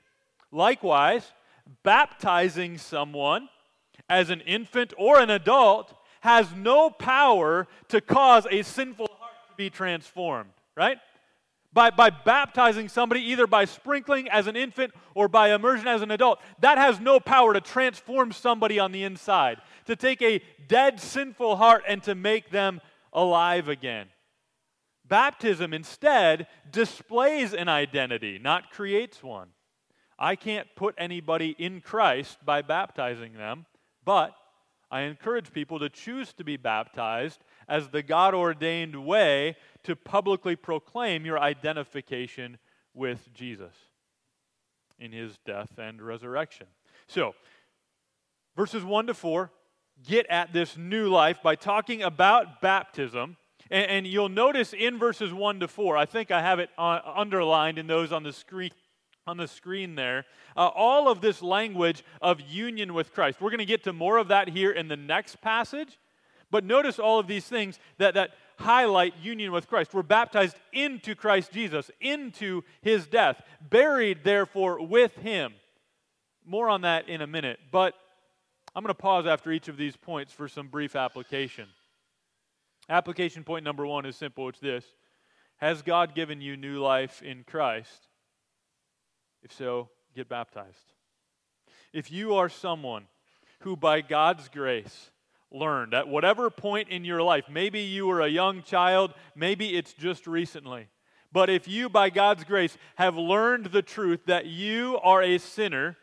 Likewise, 0.50 1.32
baptizing 1.82 2.78
someone 2.78 3.48
as 4.08 4.30
an 4.30 4.40
infant 4.42 4.94
or 4.96 5.20
an 5.20 5.30
adult 5.30 5.94
has 6.20 6.52
no 6.54 6.90
power 6.90 7.66
to 7.88 8.00
cause 8.00 8.46
a 8.50 8.62
sinful 8.62 9.08
heart 9.18 9.34
to 9.50 9.54
be 9.56 9.70
transformed, 9.70 10.50
right? 10.76 10.98
By, 11.76 11.90
by 11.90 12.08
baptizing 12.08 12.88
somebody, 12.88 13.20
either 13.20 13.46
by 13.46 13.66
sprinkling 13.66 14.30
as 14.30 14.46
an 14.46 14.56
infant 14.56 14.94
or 15.14 15.28
by 15.28 15.52
immersion 15.52 15.86
as 15.86 16.00
an 16.00 16.10
adult, 16.10 16.40
that 16.60 16.78
has 16.78 17.00
no 17.00 17.20
power 17.20 17.52
to 17.52 17.60
transform 17.60 18.32
somebody 18.32 18.78
on 18.78 18.92
the 18.92 19.04
inside 19.04 19.58
to 19.84 19.94
take 19.94 20.22
a 20.22 20.40
dead, 20.68 20.98
sinful 20.98 21.56
heart 21.56 21.84
and 21.86 22.02
to 22.04 22.14
make 22.14 22.48
them 22.48 22.80
alive 23.12 23.68
again. 23.68 24.06
Baptism 25.06 25.74
instead 25.74 26.46
displays 26.70 27.52
an 27.52 27.68
identity, 27.68 28.38
not 28.38 28.70
creates 28.70 29.22
one. 29.22 29.48
I 30.18 30.34
can't 30.34 30.68
put 30.76 30.94
anybody 30.96 31.54
in 31.58 31.82
Christ 31.82 32.38
by 32.42 32.62
baptizing 32.62 33.34
them, 33.34 33.66
but 34.02 34.34
I 34.90 35.02
encourage 35.02 35.52
people 35.52 35.78
to 35.80 35.90
choose 35.90 36.32
to 36.34 36.44
be 36.44 36.56
baptized 36.56 37.44
as 37.68 37.88
the 37.88 38.02
God 38.02 38.34
ordained 38.34 39.04
way 39.04 39.56
to 39.84 39.96
publicly 39.96 40.56
proclaim 40.56 41.24
your 41.24 41.38
identification 41.38 42.58
with 42.94 43.32
Jesus 43.34 43.74
in 44.98 45.12
his 45.12 45.38
death 45.44 45.78
and 45.78 46.00
resurrection. 46.00 46.66
So, 47.06 47.34
verses 48.56 48.84
1 48.84 49.08
to 49.08 49.14
4 49.14 49.50
get 50.06 50.26
at 50.28 50.52
this 50.52 50.76
new 50.76 51.08
life 51.08 51.42
by 51.42 51.54
talking 51.54 52.02
about 52.02 52.60
baptism. 52.60 53.36
And, 53.70 53.90
and 53.90 54.06
you'll 54.06 54.28
notice 54.28 54.72
in 54.72 54.98
verses 54.98 55.32
1 55.32 55.60
to 55.60 55.68
4, 55.68 55.96
I 55.96 56.06
think 56.06 56.30
I 56.30 56.42
have 56.42 56.58
it 56.58 56.70
on, 56.76 57.00
underlined 57.04 57.78
in 57.78 57.86
those 57.86 58.12
on 58.12 58.22
the 58.22 58.32
screen. 58.32 58.70
On 59.28 59.36
the 59.36 59.48
screen 59.48 59.96
there, 59.96 60.24
uh, 60.56 60.68
all 60.68 61.10
of 61.10 61.20
this 61.20 61.42
language 61.42 62.04
of 62.22 62.40
union 62.40 62.94
with 62.94 63.12
Christ. 63.12 63.40
We're 63.40 63.50
going 63.50 63.58
to 63.58 63.64
get 63.64 63.82
to 63.82 63.92
more 63.92 64.18
of 64.18 64.28
that 64.28 64.48
here 64.48 64.70
in 64.70 64.86
the 64.86 64.96
next 64.96 65.40
passage, 65.40 65.98
but 66.50 66.64
notice 66.64 66.98
all 66.98 67.18
of 67.18 67.26
these 67.26 67.44
things 67.44 67.78
that, 67.98 68.14
that 68.14 68.30
highlight 68.58 69.14
union 69.22 69.52
with 69.52 69.68
Christ. 69.68 69.92
We're 69.92 70.02
baptized 70.02 70.56
into 70.72 71.14
Christ 71.14 71.52
Jesus, 71.52 71.90
into 72.00 72.62
his 72.82 73.06
death, 73.06 73.42
buried, 73.60 74.24
therefore, 74.24 74.80
with 74.80 75.14
him. 75.16 75.54
More 76.44 76.68
on 76.68 76.82
that 76.82 77.08
in 77.08 77.20
a 77.20 77.26
minute. 77.26 77.58
But 77.70 77.94
I'm 78.74 78.82
going 78.82 78.94
to 78.94 78.94
pause 78.94 79.26
after 79.26 79.50
each 79.50 79.68
of 79.68 79.76
these 79.76 79.96
points 79.96 80.32
for 80.32 80.48
some 80.48 80.68
brief 80.68 80.96
application. 80.96 81.68
Application 82.88 83.42
point 83.42 83.64
number 83.64 83.86
one 83.86 84.06
is 84.06 84.16
simple 84.16 84.48
it's 84.48 84.60
this 84.60 84.84
Has 85.56 85.82
God 85.82 86.14
given 86.14 86.40
you 86.40 86.56
new 86.56 86.78
life 86.78 87.22
in 87.22 87.42
Christ? 87.44 88.08
If 89.42 89.52
so, 89.52 89.88
get 90.14 90.28
baptized. 90.28 90.92
If 91.92 92.12
you 92.12 92.34
are 92.34 92.48
someone 92.48 93.06
who, 93.60 93.76
by 93.76 94.00
God's 94.02 94.48
grace, 94.48 95.10
learned 95.50 95.94
at 95.94 96.08
whatever 96.08 96.50
point 96.50 96.88
in 96.88 97.04
your 97.04 97.22
life, 97.22 97.44
maybe 97.48 97.80
you 97.80 98.06
were 98.06 98.20
a 98.20 98.28
young 98.28 98.62
child, 98.62 99.14
maybe 99.34 99.76
it's 99.76 99.92
just 99.92 100.26
recently, 100.26 100.88
but 101.32 101.50
if 101.50 101.68
you, 101.68 101.88
by 101.88 102.10
God's 102.10 102.44
grace, 102.44 102.76
have 102.96 103.16
learned 103.16 103.66
the 103.66 103.82
truth 103.82 104.20
that 104.26 104.46
you 104.46 104.98
are 105.02 105.22
a 105.22 105.38
sinner 105.38 105.96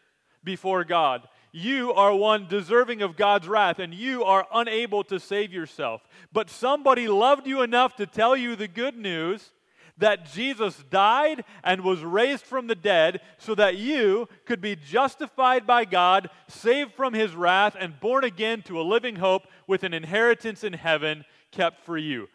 before 0.44 0.84
God, 0.84 1.28
you 1.52 1.94
are 1.94 2.16
one 2.16 2.48
deserving 2.48 3.02
of 3.02 3.16
God's 3.16 3.48
wrath 3.48 3.80
and 3.80 3.94
you 3.94 4.24
are 4.24 4.48
unable 4.54 5.04
to 5.06 5.20
save 5.20 5.54
yourself. 5.54 6.02
But 6.32 6.50
somebody 6.50 7.08
loved 7.08 7.46
you 7.46 7.62
enough 7.62 7.96
to 7.98 8.08
tell 8.08 8.36
you 8.36 8.56
the 8.56 8.68
good 8.68 8.98
news 8.98 9.52
that 9.98 10.32
Jesus 10.32 10.84
died 10.90 11.44
and 11.64 11.82
was 11.82 12.04
raised 12.04 12.46
from 12.46 12.68
the 12.68 12.76
dead 12.76 13.22
so 13.38 13.54
that 13.56 13.78
you 13.78 14.28
could 14.46 14.62
be 14.62 14.76
justified 14.76 15.68
by 15.68 15.86
God, 15.86 16.30
saved 16.48 16.94
from 16.94 17.14
his 17.14 17.36
wrath, 17.36 17.76
and 17.80 18.00
born 18.00 18.24
again 18.24 18.62
to 18.64 18.80
a 18.80 18.84
living 18.84 19.18
hope 19.18 19.44
with 19.68 19.84
an 19.84 19.94
inheritance 19.94 20.64
in 20.64 20.74
heaven 20.74 21.26
kept 21.52 21.86
for 21.86 21.98
you. 21.98 22.28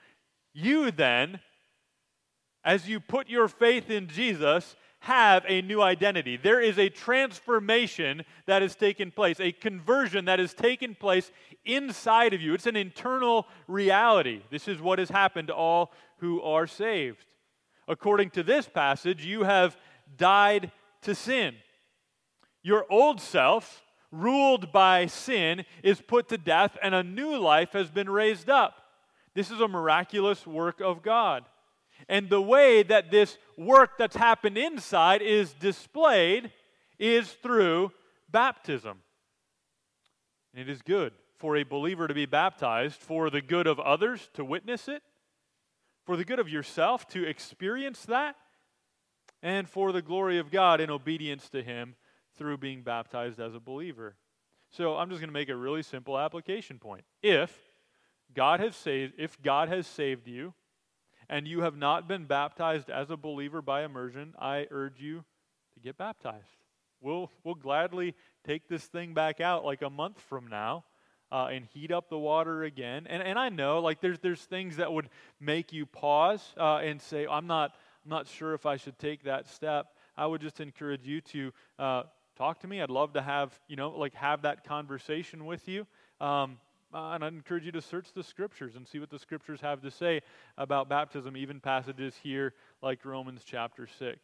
You 0.52 0.90
then, 0.90 1.40
as 2.64 2.88
you 2.88 3.00
put 3.00 3.28
your 3.28 3.48
faith 3.48 3.90
in 3.90 4.08
Jesus, 4.08 4.76
have 5.00 5.44
a 5.46 5.62
new 5.62 5.80
identity. 5.80 6.36
There 6.36 6.60
is 6.60 6.78
a 6.78 6.88
transformation 6.88 8.24
that 8.46 8.62
has 8.62 8.74
taken 8.74 9.10
place, 9.10 9.38
a 9.40 9.52
conversion 9.52 10.24
that 10.24 10.38
has 10.38 10.54
taken 10.54 10.94
place 10.94 11.30
inside 11.64 12.34
of 12.34 12.40
you. 12.40 12.54
It's 12.54 12.66
an 12.66 12.76
internal 12.76 13.46
reality. 13.68 14.42
This 14.50 14.66
is 14.66 14.80
what 14.80 14.98
has 14.98 15.08
happened 15.08 15.48
to 15.48 15.54
all 15.54 15.92
who 16.18 16.42
are 16.42 16.66
saved. 16.66 17.24
According 17.88 18.30
to 18.30 18.42
this 18.42 18.68
passage, 18.68 19.24
you 19.24 19.44
have 19.44 19.76
died 20.16 20.70
to 21.02 21.14
sin. 21.14 21.54
Your 22.62 22.84
old 22.90 23.20
self, 23.20 23.82
ruled 24.12 24.72
by 24.72 25.06
sin, 25.06 25.64
is 25.82 26.00
put 26.00 26.28
to 26.28 26.38
death, 26.38 26.76
and 26.82 26.94
a 26.94 27.02
new 27.02 27.38
life 27.38 27.72
has 27.72 27.90
been 27.90 28.10
raised 28.10 28.50
up. 28.50 28.74
This 29.34 29.50
is 29.50 29.60
a 29.60 29.68
miraculous 29.68 30.46
work 30.46 30.80
of 30.80 31.02
God. 31.02 31.44
And 32.08 32.28
the 32.28 32.42
way 32.42 32.82
that 32.82 33.10
this 33.10 33.38
work 33.56 33.98
that's 33.98 34.16
happened 34.16 34.58
inside 34.58 35.22
is 35.22 35.52
displayed 35.54 36.52
is 36.98 37.32
through 37.42 37.92
baptism. 38.30 38.98
And 40.52 40.68
it 40.68 40.70
is 40.70 40.82
good 40.82 41.12
for 41.38 41.56
a 41.56 41.62
believer 41.62 42.08
to 42.08 42.14
be 42.14 42.26
baptized 42.26 43.00
for 43.00 43.30
the 43.30 43.40
good 43.40 43.66
of 43.66 43.78
others 43.80 44.28
to 44.34 44.44
witness 44.44 44.88
it, 44.88 45.02
for 46.08 46.16
the 46.16 46.24
good 46.24 46.38
of 46.38 46.48
yourself 46.48 47.06
to 47.06 47.28
experience 47.28 48.06
that, 48.06 48.34
and 49.42 49.68
for 49.68 49.92
the 49.92 50.00
glory 50.00 50.38
of 50.38 50.50
God 50.50 50.80
in 50.80 50.88
obedience 50.88 51.50
to 51.50 51.62
Him 51.62 51.96
through 52.38 52.56
being 52.56 52.80
baptized 52.80 53.38
as 53.38 53.54
a 53.54 53.60
believer. 53.60 54.16
So 54.70 54.96
I'm 54.96 55.10
just 55.10 55.20
going 55.20 55.28
to 55.28 55.34
make 55.34 55.50
a 55.50 55.54
really 55.54 55.82
simple 55.82 56.18
application 56.18 56.78
point. 56.78 57.04
If 57.22 57.54
God 58.32 58.58
has 58.60 58.74
saved, 58.74 59.16
if 59.18 59.36
God 59.42 59.68
has 59.68 59.86
saved 59.86 60.26
you, 60.26 60.54
and 61.28 61.46
you 61.46 61.60
have 61.60 61.76
not 61.76 62.08
been 62.08 62.24
baptized 62.24 62.88
as 62.88 63.10
a 63.10 63.16
believer 63.18 63.60
by 63.60 63.84
immersion, 63.84 64.32
I 64.38 64.66
urge 64.70 65.02
you 65.02 65.26
to 65.74 65.80
get 65.80 65.98
baptized. 65.98 66.56
We'll, 67.02 67.30
we'll 67.44 67.54
gladly 67.54 68.14
take 68.46 68.66
this 68.66 68.86
thing 68.86 69.12
back 69.12 69.42
out 69.42 69.62
like 69.62 69.82
a 69.82 69.90
month 69.90 70.18
from 70.22 70.46
now 70.46 70.84
uh, 71.30 71.48
and 71.52 71.66
heat 71.66 71.90
up 71.90 72.08
the 72.08 72.18
water 72.18 72.64
again. 72.64 73.06
And, 73.08 73.22
and 73.22 73.38
I 73.38 73.48
know, 73.48 73.80
like, 73.80 74.00
there's, 74.00 74.18
there's 74.20 74.40
things 74.40 74.76
that 74.76 74.92
would 74.92 75.08
make 75.40 75.72
you 75.72 75.86
pause 75.86 76.42
uh, 76.56 76.76
and 76.76 77.00
say, 77.00 77.26
I'm 77.26 77.46
not, 77.46 77.72
I'm 78.04 78.10
not 78.10 78.26
sure 78.26 78.54
if 78.54 78.66
I 78.66 78.76
should 78.76 78.98
take 78.98 79.24
that 79.24 79.48
step. 79.48 79.88
I 80.16 80.26
would 80.26 80.40
just 80.40 80.60
encourage 80.60 81.06
you 81.06 81.20
to 81.20 81.52
uh, 81.78 82.02
talk 82.36 82.60
to 82.60 82.68
me. 82.68 82.80
I'd 82.80 82.90
love 82.90 83.12
to 83.12 83.22
have, 83.22 83.58
you 83.68 83.76
know, 83.76 83.90
like, 83.90 84.14
have 84.14 84.42
that 84.42 84.64
conversation 84.64 85.46
with 85.46 85.68
you. 85.68 85.86
Um, 86.20 86.58
uh, 86.92 87.10
and 87.10 87.24
I'd 87.24 87.34
encourage 87.34 87.64
you 87.64 87.72
to 87.72 87.82
search 87.82 88.12
the 88.14 88.22
scriptures 88.22 88.74
and 88.76 88.88
see 88.88 88.98
what 88.98 89.10
the 89.10 89.18
scriptures 89.18 89.60
have 89.60 89.82
to 89.82 89.90
say 89.90 90.22
about 90.56 90.88
baptism, 90.88 91.36
even 91.36 91.60
passages 91.60 92.14
here 92.22 92.54
like 92.82 93.04
Romans 93.04 93.42
chapter 93.44 93.86
6. 93.98 94.18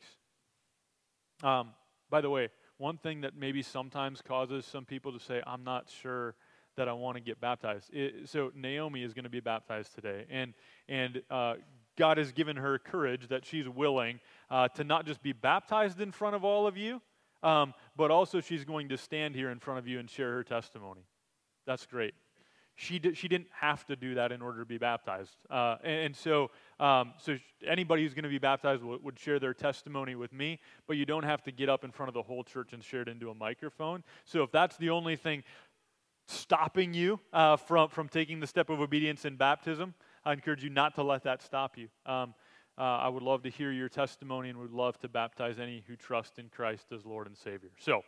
Um, 1.43 1.71
by 2.09 2.23
the 2.23 2.31
way, 2.31 2.49
one 2.79 2.97
thing 2.97 3.21
that 3.21 3.37
maybe 3.37 3.63
sometimes 3.63 4.23
causes 4.23 4.65
some 4.65 4.85
people 4.85 5.13
to 5.13 5.21
say, 5.21 5.43
I'm 5.47 5.63
not 5.63 5.91
sure 6.03 6.35
that 6.77 6.89
I 6.89 6.93
want 6.93 7.17
to 7.17 7.23
get 7.23 7.41
baptized. 7.41 7.93
It, 7.93 8.29
so 8.29 8.53
Naomi 8.55 9.03
is 9.03 9.15
going 9.15 9.25
to 9.25 9.31
be 9.31 9.41
baptized 9.41 9.95
today, 9.95 10.25
and 10.31 10.55
and 10.89 11.23
uh, 11.31 11.55
God 11.97 12.19
has 12.19 12.33
given 12.33 12.57
her 12.57 12.79
courage 12.79 13.29
that 13.29 13.45
she's 13.45 13.69
willing 13.69 14.21
uh, 14.51 14.69
to 14.69 14.85
not 14.85 15.07
just 15.07 15.23
be 15.23 15.33
baptized 15.33 16.01
in 16.01 16.11
front 16.11 16.35
of 16.35 16.45
all 16.45 16.67
of 16.67 16.77
you, 16.77 17.01
um, 17.43 17.75
but 17.97 18.11
also 18.11 18.41
she's 18.41 18.65
going 18.65 18.89
to 18.89 18.97
stand 18.97 19.35
here 19.35 19.51
in 19.51 19.59
front 19.59 19.79
of 19.79 19.87
you 19.87 19.99
and 19.99 20.11
share 20.11 20.33
her 20.33 20.45
testimony. 20.45 21.03
That's 21.67 21.87
great. 21.87 22.15
She, 22.77 22.99
did, 22.99 23.17
she 23.17 23.29
didn't 23.29 23.47
have 23.53 23.87
to 23.87 23.95
do 23.95 24.17
that 24.17 24.33
in 24.33 24.43
order 24.43 24.59
to 24.59 24.65
be 24.65 24.79
baptized. 24.79 25.37
Uh, 25.49 25.77
and, 25.85 26.07
and, 26.07 26.17
so, 26.17 26.51
um, 26.81 27.13
so 27.19 27.37
anybody 27.65 28.03
who's 28.03 28.15
going 28.15 28.25
to 28.25 28.29
be 28.29 28.39
baptized 28.39 28.83
would, 28.83 29.03
would 29.05 29.17
share 29.17 29.39
their 29.39 29.55
testimony 29.55 30.17
with 30.17 30.33
me, 30.33 30.59
but 30.89 30.97
you 30.97 31.07
don't 31.07 31.23
have 31.23 31.41
to 31.45 31.53
get 31.53 31.69
up 31.69 31.85
in 31.85 31.93
front 31.93 32.09
of 32.09 32.15
the 32.15 32.23
whole 32.23 32.43
church 32.43 32.73
and 32.73 32.83
share 32.83 33.03
it 33.03 33.09
into 33.09 33.31
a 33.31 33.35
microphone. 33.35 34.03
So 34.25 34.43
if 34.43 34.51
that's 34.51 34.77
the 34.77 34.91
only 34.91 35.15
thing 35.15 35.45
stopping 36.27 36.95
you 36.95 37.21
uh, 37.33 37.57
from, 37.57 37.89
from 37.89 38.09
taking 38.09 38.41
the 38.41 38.47
step 38.47 38.71
of 38.71 38.81
obedience 38.81 39.25
in 39.25 39.37
baptism, 39.37 39.95
I 40.25 40.33
encourage 40.33 40.65
you 40.65 40.71
not 40.71 40.95
to 40.97 41.03
let 41.03 41.25
that 41.25 41.43
stop 41.43 41.77
you. 41.77 41.89
Um, 42.07 42.35
uh, 42.77 42.83
I 42.83 43.09
would 43.09 43.23
love 43.23 43.43
to 43.43 43.51
hear 43.51 43.71
your 43.71 43.89
testimony 43.89 44.49
and 44.49 44.59
would 44.59 44.73
love 44.73 44.99
to 45.01 45.09
baptize 45.09 45.59
any 45.59 45.85
who 45.87 45.97
trust 45.97 46.39
in 46.39 46.49
Christ 46.49 46.87
as 46.93 47.05
Lord 47.05 47.27
and 47.27 47.37
Savior. 47.37 47.71
So, 47.79 48.03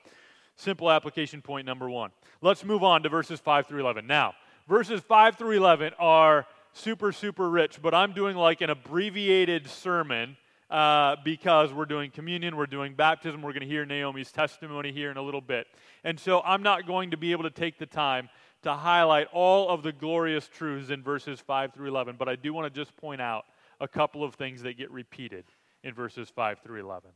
simple 0.57 0.91
application 0.91 1.41
point 1.41 1.67
number 1.67 1.89
one. 1.89 2.11
Let's 2.41 2.65
move 2.65 2.83
on 2.83 3.03
to 3.05 3.09
verses 3.09 3.39
5 3.39 3.67
through 3.67 3.81
11. 3.81 4.07
Now, 4.07 4.35
verses 4.67 5.01
5 5.03 5.37
through 5.37 5.57
11 5.57 5.93
are 5.99 6.47
super, 6.73 7.13
super 7.13 7.49
rich, 7.49 7.81
but 7.81 7.95
I'm 7.95 8.13
doing 8.13 8.37
like 8.37 8.61
an 8.61 8.71
abbreviated 8.71 9.69
sermon 9.69 10.37
uh, 10.71 11.17
because 11.25 11.73
we're 11.73 11.87
doing 11.87 12.11
communion, 12.11 12.57
we're 12.57 12.67
doing 12.67 12.95
baptism, 12.95 13.43
we're 13.43 13.53
going 13.53 13.61
to 13.61 13.69
hear 13.69 13.85
Naomi's 13.85 14.33
testimony 14.33 14.93
here 14.93 15.11
in 15.11 15.17
a 15.17 15.23
little 15.23 15.41
bit. 15.41 15.67
And 16.05 16.19
so 16.19 16.41
I'm 16.45 16.63
not 16.63 16.87
going 16.87 17.13
to 17.13 17.17
be 17.17 17.33
able 17.33 17.45
to 17.45 17.51
take 17.51 17.79
the 17.79 17.87
time 17.87 18.29
to 18.63 18.75
highlight 18.75 19.29
all 19.33 19.69
of 19.69 19.83
the 19.83 19.93
glorious 19.93 20.49
truths 20.49 20.91
in 20.91 21.03
verses 21.03 21.41
5 21.41 21.73
through 21.73 21.89
11, 21.89 22.17
but 22.19 22.29
I 22.29 22.35
do 22.37 22.53
want 22.53 22.73
to 22.73 22.81
just 22.81 22.97
point 22.97 23.21
out 23.21 23.45
a 23.81 23.87
couple 23.87 24.25
of 24.25 24.35
things 24.35 24.63
that 24.63 24.77
get 24.77 24.91
repeated 24.91 25.45
in 25.85 25.95
verses 25.95 26.29
5 26.31 26.59
through 26.61 26.81
11. 26.81 27.11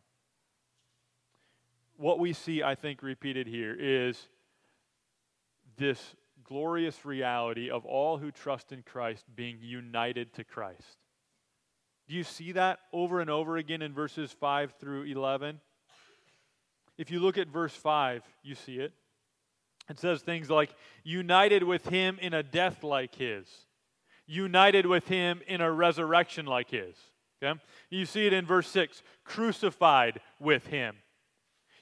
What 1.96 2.18
we 2.18 2.32
see, 2.32 2.62
I 2.62 2.76
think, 2.76 3.02
repeated 3.02 3.46
here 3.46 3.76
is 3.78 4.28
this 5.76 6.14
glorious 6.44 7.04
reality 7.04 7.68
of 7.68 7.84
all 7.84 8.18
who 8.18 8.30
trust 8.30 8.72
in 8.72 8.82
Christ 8.82 9.24
being 9.34 9.58
united 9.60 10.32
to 10.34 10.44
Christ. 10.44 10.99
Do 12.10 12.16
you 12.16 12.24
see 12.24 12.50
that 12.52 12.80
over 12.92 13.20
and 13.20 13.30
over 13.30 13.56
again 13.56 13.82
in 13.82 13.94
verses 13.94 14.32
5 14.32 14.74
through 14.80 15.04
11? 15.04 15.60
If 16.98 17.12
you 17.12 17.20
look 17.20 17.38
at 17.38 17.46
verse 17.46 17.72
5, 17.72 18.24
you 18.42 18.56
see 18.56 18.78
it. 18.78 18.92
It 19.88 20.00
says 20.00 20.20
things 20.20 20.50
like, 20.50 20.74
united 21.04 21.62
with 21.62 21.88
him 21.88 22.18
in 22.20 22.34
a 22.34 22.42
death 22.42 22.82
like 22.82 23.14
his, 23.14 23.46
united 24.26 24.86
with 24.86 25.06
him 25.06 25.40
in 25.46 25.60
a 25.60 25.70
resurrection 25.70 26.46
like 26.46 26.70
his. 26.70 26.96
Okay? 27.40 27.60
You 27.90 28.06
see 28.06 28.26
it 28.26 28.32
in 28.32 28.44
verse 28.44 28.66
6, 28.66 29.04
crucified 29.24 30.18
with 30.40 30.66
him. 30.66 30.96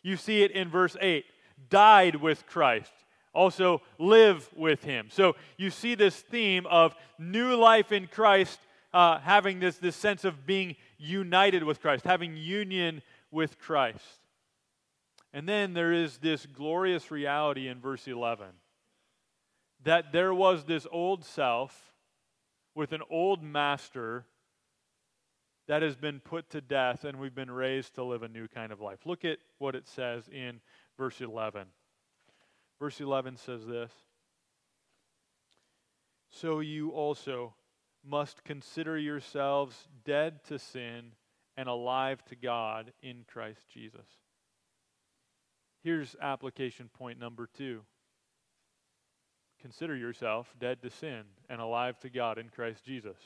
You 0.03 0.19
see 0.19 0.43
it 0.43 0.51
in 0.51 0.69
verse 0.69 0.95
8, 1.01 1.25
died 1.71 2.17
with 2.17 2.45
Christ 2.47 2.93
also 3.35 3.83
live 3.99 4.49
with 4.57 4.83
him. 4.83 5.09
So 5.11 5.37
you 5.57 5.71
see 5.71 5.95
this 5.95 6.17
theme 6.17 6.67
of 6.67 6.97
new 7.19 7.55
life 7.55 7.93
in 7.93 8.09
Christ, 8.09 8.59
uh, 8.93 9.19
having 9.19 9.61
this, 9.61 9.77
this 9.77 9.97
sense 9.97 10.25
of 10.25 10.47
being 10.47 10.77
united 10.97 11.63
with 11.63 11.81
Christ, 11.81 12.05
having 12.05 12.37
union 12.37 13.03
with 13.31 13.59
Christ. 13.59 14.21
And 15.33 15.49
then 15.49 15.75
there 15.75 15.93
is 15.93 16.19
this 16.19 16.47
glorious 16.47 17.11
reality 17.11 17.69
in 17.69 17.81
verse 17.81 18.09
11 18.09 18.47
that 19.85 20.13
there 20.13 20.35
was 20.35 20.65
this 20.65 20.87
old 20.91 21.25
self 21.25 21.93
with 22.75 22.93
an 22.93 23.03
old 23.11 23.43
master 23.43 24.27
that 25.69 25.83
has 25.83 25.95
been 25.97 26.19
put 26.19 26.51
to 26.51 26.61
death, 26.61 27.05
and 27.05 27.19
we've 27.19 27.35
been 27.35 27.51
raised 27.51 27.95
to 27.95 28.03
live 28.03 28.23
a 28.23 28.29
new 28.29 28.49
kind 28.49 28.73
of 28.73 28.81
life. 28.81 29.01
Look 29.05 29.25
at 29.25 29.39
what 29.59 29.75
it 29.75 29.87
says 29.87 30.29
in 30.33 30.61
verse 30.97 31.21
11. 31.21 31.67
Verse 32.81 33.01
11 33.01 33.37
says 33.37 33.67
this 33.67 33.93
So 36.31 36.61
you 36.61 36.91
also 36.91 37.55
must 38.05 38.45
consider 38.45 38.99
yourselves 38.99 39.89
dead 40.05 40.45
to 40.45 40.59
sin 40.59 41.13
and 41.57 41.69
alive 41.69 42.25
to 42.27 42.37
God 42.37 42.93
in 43.03 43.25
Christ 43.27 43.69
Jesus. 43.73 44.07
Here's 45.83 46.17
application 46.21 46.89
point 46.89 47.19
number 47.19 47.49
two. 47.57 47.81
Consider 49.61 49.97
yourself 49.97 50.55
dead 50.59 50.83
to 50.83 50.91
sin 50.91 51.23
and 51.49 51.61
alive 51.61 51.99
to 52.01 52.11
God 52.11 52.39
in 52.39 52.49
Christ 52.49 52.85
Jesus. 52.85 53.17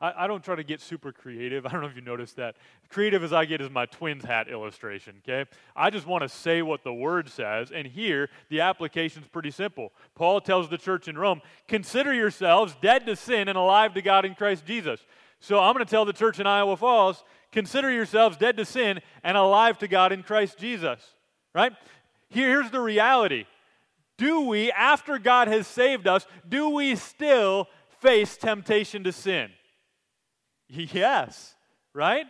I, 0.00 0.24
I, 0.24 0.26
don't 0.26 0.42
try 0.42 0.54
to 0.54 0.62
get 0.62 0.80
super 0.80 1.12
creative. 1.12 1.66
I 1.66 1.70
don't 1.70 1.80
know 1.80 1.88
if 1.88 1.96
you 1.96 2.02
noticed 2.02 2.36
that. 2.36 2.56
Creative 2.88 3.22
as 3.22 3.32
I 3.32 3.44
get 3.44 3.60
is 3.60 3.70
my 3.70 3.86
twins 3.86 4.24
hat 4.24 4.48
illustration, 4.48 5.22
okay? 5.26 5.48
I 5.76 5.90
just 5.90 6.06
want 6.06 6.22
to 6.22 6.28
say 6.28 6.62
what 6.62 6.84
the 6.84 6.92
word 6.92 7.28
says, 7.28 7.70
and 7.70 7.86
here 7.86 8.28
the 8.48 8.60
application 8.60 9.22
is 9.22 9.28
pretty 9.28 9.50
simple. 9.50 9.92
Paul 10.14 10.40
tells 10.40 10.68
the 10.68 10.78
church 10.78 11.08
in 11.08 11.18
Rome, 11.18 11.40
consider 11.66 12.12
yourselves 12.14 12.76
dead 12.80 13.06
to 13.06 13.16
sin 13.16 13.48
and 13.48 13.58
alive 13.58 13.94
to 13.94 14.02
God 14.02 14.24
in 14.24 14.34
Christ 14.34 14.64
Jesus. 14.64 15.00
So 15.40 15.58
I'm 15.58 15.74
going 15.74 15.84
to 15.84 15.90
tell 15.90 16.04
the 16.04 16.12
church 16.12 16.40
in 16.40 16.46
Iowa 16.46 16.76
Falls, 16.76 17.22
consider 17.52 17.90
yourselves 17.90 18.36
dead 18.36 18.56
to 18.56 18.64
sin 18.64 19.00
and 19.22 19.36
alive 19.36 19.78
to 19.78 19.88
God 19.88 20.12
in 20.12 20.22
Christ 20.22 20.58
Jesus, 20.58 21.14
right? 21.54 21.72
Here's 22.28 22.70
the 22.70 22.80
reality. 22.80 23.46
Do 24.16 24.40
we, 24.40 24.72
after 24.72 25.18
God 25.18 25.46
has 25.48 25.66
saved 25.66 26.08
us, 26.08 26.26
do 26.48 26.70
we 26.70 26.96
still 26.96 27.68
face 28.00 28.36
temptation 28.36 29.04
to 29.04 29.12
sin? 29.12 29.50
Yes, 30.68 31.54
right? 31.94 32.26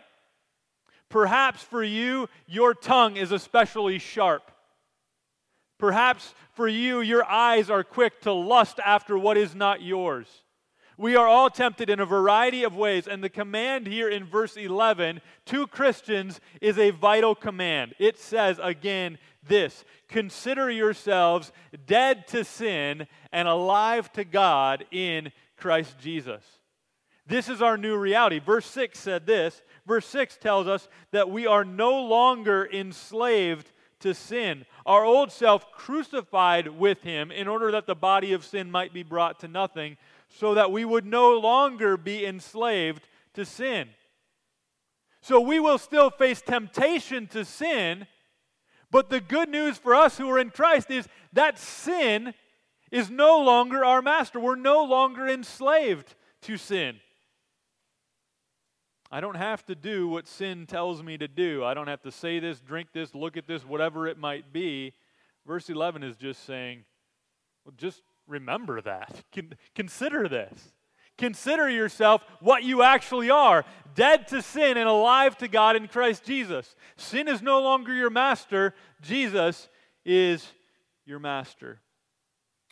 Perhaps 1.09 1.63
for 1.63 1.83
you, 1.83 2.29
your 2.47 2.73
tongue 2.73 3.17
is 3.17 3.31
especially 3.31 3.99
sharp. 3.99 4.51
Perhaps 5.77 6.33
for 6.53 6.67
you, 6.67 7.01
your 7.01 7.25
eyes 7.25 7.69
are 7.69 7.83
quick 7.83 8.21
to 8.21 8.31
lust 8.31 8.79
after 8.85 9.17
what 9.17 9.37
is 9.37 9.55
not 9.55 9.81
yours. 9.81 10.27
We 10.97 11.15
are 11.15 11.25
all 11.25 11.49
tempted 11.49 11.89
in 11.89 12.01
a 12.01 12.05
variety 12.05 12.63
of 12.63 12.75
ways, 12.75 13.07
and 13.07 13.23
the 13.23 13.29
command 13.29 13.87
here 13.87 14.09
in 14.09 14.25
verse 14.25 14.57
11 14.57 15.21
to 15.45 15.65
Christians 15.65 16.41
is 16.59 16.77
a 16.77 16.89
vital 16.89 17.35
command. 17.35 17.95
It 17.99 18.19
says 18.19 18.59
again 18.61 19.17
this 19.47 19.85
Consider 20.09 20.69
yourselves 20.69 21.53
dead 21.85 22.27
to 22.27 22.43
sin 22.43 23.07
and 23.31 23.47
alive 23.47 24.11
to 24.13 24.25
God 24.25 24.83
in 24.91 25.31
Christ 25.55 25.97
Jesus. 25.99 26.43
This 27.29 27.47
is 27.47 27.61
our 27.61 27.77
new 27.77 27.95
reality. 27.95 28.39
Verse 28.39 28.65
6 28.65 28.97
said 28.97 29.27
this. 29.27 29.61
Verse 29.85 30.07
6 30.07 30.37
tells 30.37 30.67
us 30.67 30.89
that 31.11 31.29
we 31.29 31.45
are 31.45 31.63
no 31.63 32.01
longer 32.01 32.67
enslaved 32.73 33.71
to 33.99 34.15
sin. 34.15 34.65
Our 34.83 35.05
old 35.05 35.31
self 35.31 35.71
crucified 35.71 36.67
with 36.67 37.03
him 37.03 37.31
in 37.31 37.47
order 37.47 37.71
that 37.71 37.85
the 37.85 37.95
body 37.95 38.33
of 38.33 38.43
sin 38.43 38.71
might 38.71 38.93
be 38.93 39.03
brought 39.03 39.39
to 39.41 39.47
nothing, 39.47 39.97
so 40.27 40.55
that 40.55 40.71
we 40.71 40.83
would 40.85 41.05
no 41.05 41.37
longer 41.37 41.97
be 41.97 42.25
enslaved 42.25 43.07
to 43.35 43.45
sin. 43.45 43.89
So 45.21 45.39
we 45.39 45.59
will 45.59 45.77
still 45.77 46.09
face 46.09 46.41
temptation 46.41 47.27
to 47.27 47.45
sin, 47.45 48.07
but 48.89 49.11
the 49.11 49.21
good 49.21 49.49
news 49.49 49.77
for 49.77 49.93
us 49.93 50.17
who 50.17 50.29
are 50.31 50.39
in 50.39 50.49
Christ 50.49 50.89
is 50.89 51.07
that 51.33 51.59
sin 51.59 52.33
is 52.89 53.11
no 53.11 53.39
longer 53.39 53.85
our 53.85 54.01
master. 54.01 54.39
We're 54.39 54.55
no 54.55 54.83
longer 54.83 55.27
enslaved 55.27 56.15
to 56.43 56.57
sin. 56.57 56.99
I 59.11 59.21
don't 59.21 59.35
have 59.35 59.65
to 59.65 59.75
do 59.75 60.07
what 60.07 60.27
sin 60.27 60.67
tells 60.67 61.01
me 61.01 61.17
to 61.17 61.27
do. 61.27 61.63
I 61.63 61.73
don't 61.73 61.87
have 61.87 62.01
to 62.03 62.11
say 62.11 62.39
this, 62.39 62.59
drink 62.59 62.89
this, 62.93 63.15
look 63.15 63.37
at 63.37 63.47
this, 63.47 63.65
whatever 63.65 64.07
it 64.07 64.17
might 64.17 64.53
be. 64.53 64.93
Verse 65.47 65.69
11 65.69 66.03
is 66.03 66.15
just 66.15 66.45
saying, 66.45 66.83
well, 67.65 67.73
just 67.75 68.03
remember 68.27 68.81
that. 68.81 69.23
Con- 69.33 69.55
consider 69.73 70.27
this. 70.27 70.73
Consider 71.17 71.69
yourself 71.69 72.23
what 72.39 72.63
you 72.63 72.81
actually 72.81 73.29
are 73.29 73.65
dead 73.93 74.27
to 74.29 74.41
sin 74.41 74.77
and 74.77 74.87
alive 74.87 75.37
to 75.39 75.47
God 75.49 75.75
in 75.75 75.87
Christ 75.87 76.23
Jesus. 76.23 76.75
Sin 76.95 77.27
is 77.27 77.41
no 77.41 77.61
longer 77.61 77.93
your 77.93 78.09
master, 78.09 78.73
Jesus 79.01 79.67
is 80.05 80.47
your 81.05 81.19
master. 81.19 81.81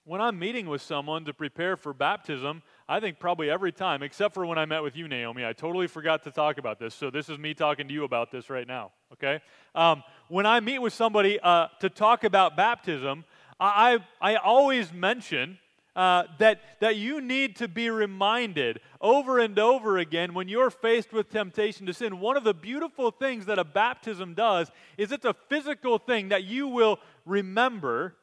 When 0.05 0.21
I'm 0.21 0.39
meeting 0.39 0.67
with 0.67 0.81
someone 0.81 1.25
to 1.25 1.33
prepare 1.33 1.75
for 1.75 1.93
baptism, 1.93 2.63
I 2.89 3.01
think 3.01 3.19
probably 3.19 3.49
every 3.49 3.73
time, 3.73 4.01
except 4.01 4.33
for 4.33 4.45
when 4.45 4.57
I 4.57 4.65
met 4.65 4.81
with 4.81 4.95
you, 4.95 5.09
Naomi, 5.09 5.45
I 5.45 5.51
totally 5.51 5.87
forgot 5.87 6.23
to 6.23 6.31
talk 6.31 6.57
about 6.57 6.79
this. 6.79 6.95
So 6.95 7.09
this 7.09 7.27
is 7.27 7.37
me 7.37 7.53
talking 7.53 7.87
to 7.89 7.93
you 7.93 8.05
about 8.05 8.31
this 8.31 8.49
right 8.49 8.65
now, 8.65 8.91
okay? 9.11 9.41
Um, 9.75 10.03
when 10.29 10.45
I 10.45 10.61
meet 10.61 10.79
with 10.79 10.93
somebody 10.93 11.37
uh, 11.41 11.67
to 11.81 11.89
talk 11.89 12.23
about 12.23 12.55
baptism, 12.55 13.25
I, 13.59 13.99
I 14.21 14.35
always 14.35 14.93
mention 14.93 15.57
uh, 15.97 16.23
that, 16.37 16.61
that 16.79 16.95
you 16.95 17.19
need 17.19 17.57
to 17.57 17.67
be 17.67 17.89
reminded 17.89 18.79
over 19.01 19.39
and 19.39 19.59
over 19.59 19.97
again 19.97 20.33
when 20.33 20.47
you're 20.47 20.69
faced 20.69 21.11
with 21.11 21.29
temptation 21.29 21.87
to 21.87 21.93
sin. 21.93 22.21
One 22.21 22.37
of 22.37 22.45
the 22.45 22.53
beautiful 22.53 23.11
things 23.11 23.47
that 23.47 23.59
a 23.59 23.65
baptism 23.65 24.33
does 24.33 24.71
is 24.97 25.11
it's 25.11 25.25
a 25.25 25.35
physical 25.49 25.97
thing 25.97 26.29
that 26.29 26.45
you 26.45 26.67
will 26.67 26.99
remember 27.25 28.15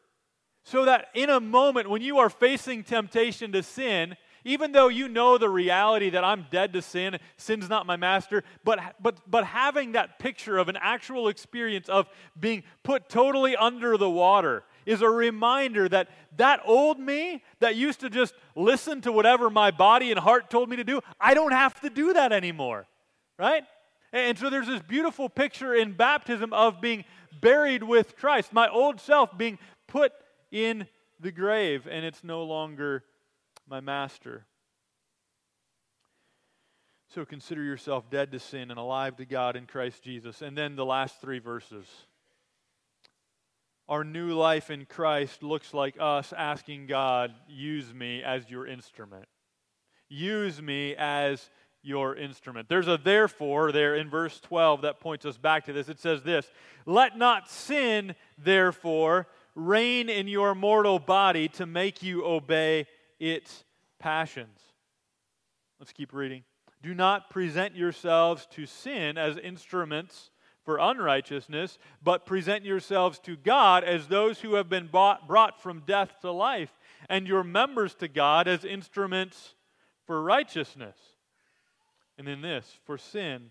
so 0.63 0.87
that 0.87 1.09
in 1.15 1.29
a 1.29 1.41
moment 1.41 1.91
when 1.91 2.01
you 2.01 2.19
are 2.19 2.31
facing 2.31 2.83
temptation 2.83 3.53
to 3.53 3.63
sin, 3.63 4.17
even 4.45 4.73
though 4.73 4.89
you 4.89 5.09
know 5.09 5.39
the 5.39 5.49
reality 5.49 6.11
that 6.11 6.23
I'm 6.23 6.47
dead 6.51 6.73
to 6.75 6.83
sin, 6.83 7.19
sin's 7.37 7.69
not 7.69 7.87
my 7.87 7.97
master, 7.97 8.45
but, 8.63 8.79
but, 9.01 9.19
but 9.29 9.45
having 9.45 9.93
that 9.93 10.19
picture 10.19 10.59
of 10.59 10.69
an 10.69 10.77
actual 10.81 11.29
experience 11.29 11.89
of 11.89 12.09
being 12.39 12.63
put 12.83 13.09
totally 13.09 13.57
under 13.57 13.97
the 13.97 14.11
water 14.11 14.65
is 14.87 15.01
a 15.01 15.09
reminder 15.09 15.89
that 15.89 16.09
that 16.37 16.61
old 16.65 16.99
me 16.99 17.43
that 17.61 17.75
used 17.75 18.01
to 18.01 18.11
just 18.11 18.35
listen 18.55 19.01
to 19.01 19.13
whatever 19.13 19.49
my 19.49 19.71
body 19.71 20.11
and 20.11 20.21
heart 20.21 20.51
told 20.51 20.69
me 20.69 20.77
to 20.77 20.85
do, 20.85 21.01
I 21.19 21.33
don't 21.35 21.53
have 21.53 21.81
to 21.81 21.91
do 21.91 22.13
that 22.13 22.33
anymore, 22.33 22.87
right? 23.39 23.65
And 24.13 24.39
so 24.39 24.51
there's 24.51 24.67
this 24.67 24.83
beautiful 24.83 25.29
picture 25.29 25.75
in 25.75 25.93
baptism 25.93 26.53
of 26.53 26.81
being 26.81 27.05
buried 27.41 27.83
with 27.83 28.17
Christ, 28.17 28.53
my 28.53 28.69
old 28.69 29.01
self 29.01 29.37
being 29.37 29.59
put 29.87 30.13
in 30.53 30.87
the 31.19 31.33
grave, 31.33 31.89
and 31.91 32.05
it's 32.05 32.23
no 32.23 32.45
longer 32.45 33.05
my 33.69 33.81
master. 33.81 34.47
So 37.15 37.25
consider 37.25 37.63
yourself 37.63 38.11
dead 38.11 38.33
to 38.33 38.41
sin 38.41 38.71
and 38.71 38.79
alive 38.79 39.17
to 39.17 39.25
God 39.25 39.57
in 39.57 39.67
Christ 39.67 40.03
Jesus. 40.03 40.43
And 40.43 40.59
then 40.59 40.75
the 40.75 40.85
last 40.85 41.21
three 41.21 41.39
verses. 41.39 41.87
Our 43.89 44.03
new 44.03 44.33
life 44.33 44.71
in 44.71 44.87
Christ 44.87 45.43
looks 45.43 45.75
like 45.75 45.97
us 46.01 46.33
asking 46.37 46.87
God, 46.87 47.33
use 47.47 47.93
me 47.93 48.23
as 48.23 48.51
your 48.51 48.67
instrument. 48.67 49.27
Use 50.09 50.61
me 50.61 50.97
as 50.97 51.51
your 51.83 52.17
instrument. 52.17 52.69
There's 52.69 52.89
a 52.89 52.97
therefore 52.97 53.71
there 53.71 53.95
in 53.95 54.09
verse 54.09 54.41
12 54.41 54.83
that 54.83 55.01
points 55.01 55.27
us 55.27 55.37
back 55.37 55.67
to 55.67 55.73
this. 55.73 55.89
It 55.89 56.01
says 56.01 56.23
this 56.23 56.51
Let 56.87 57.17
not 57.17 57.51
sin, 57.51 58.15
therefore, 58.39 59.29
reign 59.55 60.09
in 60.09 60.27
your 60.27 60.55
mortal 60.55 60.99
body 60.99 61.49
to 61.49 61.67
make 61.67 62.03
you 62.03 62.25
obey 62.25 62.87
its 63.19 63.65
passions. 63.99 64.59
Let's 65.79 65.93
keep 65.93 66.13
reading. 66.13 66.45
Do 66.83 66.95
not 66.95 67.31
present 67.31 67.75
yourselves 67.77 68.47
to 68.53 68.67
sin 68.67 69.17
as 69.17 69.37
instruments 69.39 70.31
for 70.65 70.79
unrighteousness, 70.79 71.79
but 72.03 72.27
present 72.27 72.65
yourselves 72.65 73.19
to 73.21 73.37
God 73.37 73.85
as 73.85 74.09
those 74.09 74.41
who 74.41 74.55
have 74.55 74.69
been 74.69 74.87
bought, 74.87 75.29
brought 75.29 75.63
from 75.63 75.83
death 75.87 76.17
to 76.23 76.31
life, 76.31 76.73
and 77.09 77.27
your 77.27 77.45
members 77.45 77.95
to 77.97 78.09
God 78.09 78.49
as 78.49 78.65
instruments 78.65 79.55
for 80.07 80.23
righteousness. 80.23 80.97
And 82.17 82.29
in 82.29 82.41
this, 82.41 82.79
for 82.85 82.97
sin 82.97 83.51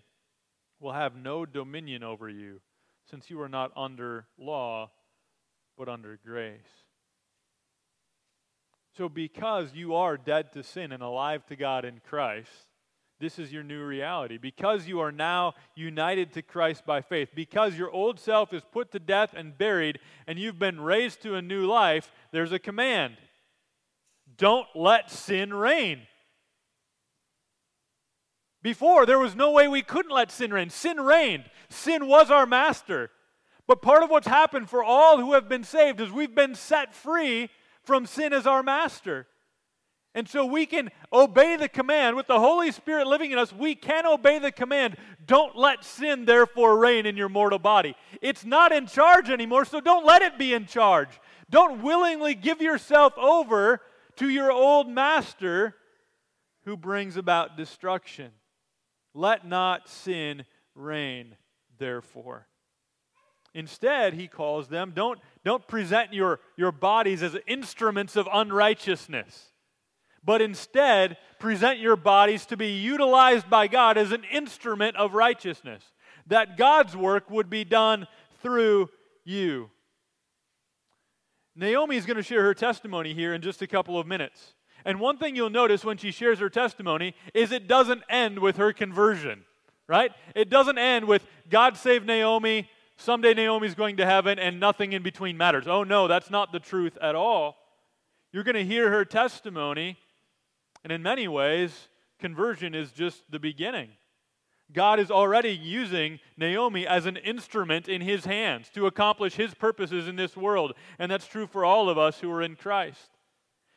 will 0.80 0.92
have 0.92 1.14
no 1.14 1.46
dominion 1.46 2.02
over 2.02 2.28
you, 2.28 2.60
since 3.10 3.30
you 3.30 3.40
are 3.40 3.48
not 3.48 3.72
under 3.76 4.26
law, 4.38 4.90
but 5.76 5.88
under 5.88 6.18
grace. 6.24 6.83
So, 8.96 9.08
because 9.08 9.74
you 9.74 9.94
are 9.96 10.16
dead 10.16 10.52
to 10.52 10.62
sin 10.62 10.92
and 10.92 11.02
alive 11.02 11.44
to 11.46 11.56
God 11.56 11.84
in 11.84 12.00
Christ, 12.08 12.50
this 13.18 13.38
is 13.38 13.52
your 13.52 13.64
new 13.64 13.82
reality. 13.82 14.38
Because 14.38 14.86
you 14.86 15.00
are 15.00 15.10
now 15.10 15.54
united 15.74 16.32
to 16.34 16.42
Christ 16.42 16.86
by 16.86 17.00
faith, 17.00 17.30
because 17.34 17.76
your 17.76 17.90
old 17.90 18.20
self 18.20 18.52
is 18.52 18.62
put 18.70 18.92
to 18.92 19.00
death 19.00 19.34
and 19.36 19.58
buried, 19.58 19.98
and 20.26 20.38
you've 20.38 20.58
been 20.58 20.80
raised 20.80 21.22
to 21.22 21.34
a 21.34 21.42
new 21.42 21.66
life, 21.66 22.12
there's 22.30 22.52
a 22.52 22.58
command 22.58 23.16
don't 24.36 24.66
let 24.74 25.10
sin 25.10 25.52
reign. 25.54 26.00
Before, 28.62 29.06
there 29.06 29.18
was 29.18 29.36
no 29.36 29.52
way 29.52 29.68
we 29.68 29.82
couldn't 29.82 30.10
let 30.10 30.32
sin 30.32 30.52
reign. 30.52 30.70
Sin 30.70 31.00
reigned, 31.00 31.44
sin 31.68 32.08
was 32.08 32.30
our 32.30 32.46
master. 32.46 33.10
But 33.66 33.82
part 33.82 34.02
of 34.02 34.10
what's 34.10 34.26
happened 34.26 34.68
for 34.68 34.82
all 34.82 35.20
who 35.20 35.34
have 35.34 35.48
been 35.48 35.64
saved 35.64 36.00
is 36.00 36.10
we've 36.10 36.34
been 36.34 36.54
set 36.54 36.94
free 36.94 37.48
from 37.84 38.06
sin 38.06 38.32
as 38.32 38.46
our 38.46 38.62
master. 38.62 39.26
And 40.14 40.28
so 40.28 40.46
we 40.46 40.64
can 40.64 40.90
obey 41.12 41.56
the 41.56 41.68
command 41.68 42.14
with 42.14 42.28
the 42.28 42.38
Holy 42.38 42.70
Spirit 42.70 43.08
living 43.08 43.32
in 43.32 43.38
us. 43.38 43.52
We 43.52 43.74
can 43.74 44.06
obey 44.06 44.38
the 44.38 44.52
command. 44.52 44.96
Don't 45.26 45.56
let 45.56 45.84
sin, 45.84 46.24
therefore, 46.24 46.78
reign 46.78 47.04
in 47.04 47.16
your 47.16 47.28
mortal 47.28 47.58
body. 47.58 47.96
It's 48.22 48.44
not 48.44 48.70
in 48.70 48.86
charge 48.86 49.28
anymore, 49.28 49.64
so 49.64 49.80
don't 49.80 50.06
let 50.06 50.22
it 50.22 50.38
be 50.38 50.54
in 50.54 50.66
charge. 50.66 51.20
Don't 51.50 51.82
willingly 51.82 52.34
give 52.34 52.60
yourself 52.60 53.18
over 53.18 53.80
to 54.16 54.28
your 54.28 54.52
old 54.52 54.88
master 54.88 55.74
who 56.64 56.76
brings 56.76 57.16
about 57.16 57.56
destruction. 57.56 58.30
Let 59.14 59.46
not 59.46 59.88
sin 59.88 60.44
reign, 60.76 61.36
therefore. 61.78 62.46
Instead, 63.54 64.14
he 64.14 64.26
calls 64.26 64.68
them, 64.68 64.92
don't, 64.94 65.20
don't 65.44 65.66
present 65.68 66.12
your, 66.12 66.40
your 66.56 66.72
bodies 66.72 67.22
as 67.22 67.36
instruments 67.46 68.16
of 68.16 68.28
unrighteousness, 68.32 69.52
but 70.24 70.42
instead 70.42 71.16
present 71.38 71.78
your 71.78 71.96
bodies 71.96 72.46
to 72.46 72.56
be 72.56 72.72
utilized 72.72 73.48
by 73.48 73.68
God 73.68 73.96
as 73.96 74.10
an 74.10 74.24
instrument 74.32 74.96
of 74.96 75.14
righteousness, 75.14 75.84
that 76.26 76.56
God's 76.56 76.96
work 76.96 77.30
would 77.30 77.48
be 77.48 77.64
done 77.64 78.08
through 78.42 78.90
you. 79.24 79.70
Naomi 81.54 81.96
is 81.96 82.06
going 82.06 82.16
to 82.16 82.22
share 82.22 82.42
her 82.42 82.54
testimony 82.54 83.14
here 83.14 83.32
in 83.32 83.40
just 83.40 83.62
a 83.62 83.66
couple 83.68 83.98
of 83.98 84.06
minutes. 84.06 84.54
And 84.84 84.98
one 84.98 85.16
thing 85.16 85.36
you'll 85.36 85.50
notice 85.50 85.84
when 85.84 85.96
she 85.96 86.10
shares 86.10 86.40
her 86.40 86.50
testimony 86.50 87.14
is 87.32 87.52
it 87.52 87.68
doesn't 87.68 88.02
end 88.10 88.40
with 88.40 88.56
her 88.56 88.72
conversion, 88.72 89.44
right? 89.86 90.10
It 90.34 90.50
doesn't 90.50 90.78
end 90.78 91.06
with 91.06 91.24
God 91.48 91.76
saved 91.76 92.06
Naomi, 92.06 92.68
someday 92.96 93.34
Naomi's 93.34 93.74
going 93.74 93.96
to 93.96 94.06
heaven 94.06 94.38
and 94.38 94.60
nothing 94.60 94.92
in 94.92 95.02
between 95.02 95.36
matters. 95.36 95.66
Oh, 95.66 95.84
no, 95.84 96.08
that's 96.08 96.30
not 96.30 96.52
the 96.52 96.60
truth 96.60 96.96
at 97.00 97.14
all. 97.14 97.56
You're 98.32 98.44
going 98.44 98.56
to 98.56 98.64
hear 98.64 98.90
her 98.90 99.04
testimony, 99.04 99.96
and 100.82 100.92
in 100.92 101.02
many 101.02 101.28
ways, 101.28 101.88
conversion 102.18 102.74
is 102.74 102.90
just 102.92 103.30
the 103.30 103.38
beginning. 103.38 103.90
God 104.72 104.98
is 104.98 105.10
already 105.10 105.50
using 105.50 106.18
Naomi 106.36 106.86
as 106.86 107.06
an 107.06 107.16
instrument 107.18 107.88
in 107.88 108.00
his 108.00 108.24
hands 108.24 108.70
to 108.74 108.86
accomplish 108.86 109.34
his 109.34 109.54
purposes 109.54 110.08
in 110.08 110.16
this 110.16 110.36
world, 110.36 110.72
and 110.98 111.10
that's 111.10 111.26
true 111.26 111.46
for 111.46 111.64
all 111.64 111.88
of 111.88 111.98
us 111.98 112.18
who 112.18 112.30
are 112.30 112.42
in 112.42 112.56
Christ. 112.56 113.10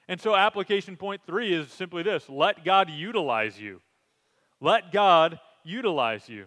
And 0.08 0.20
so, 0.20 0.36
application 0.36 0.96
point 0.96 1.22
three 1.28 1.54
is 1.54 1.72
simply 1.72 2.04
this 2.04 2.30
let 2.30 2.64
God 2.64 2.90
utilize 2.90 3.60
you. 3.60 3.82
Let 4.60 4.92
God 4.92 5.40
utilize 5.64 6.30
you 6.30 6.46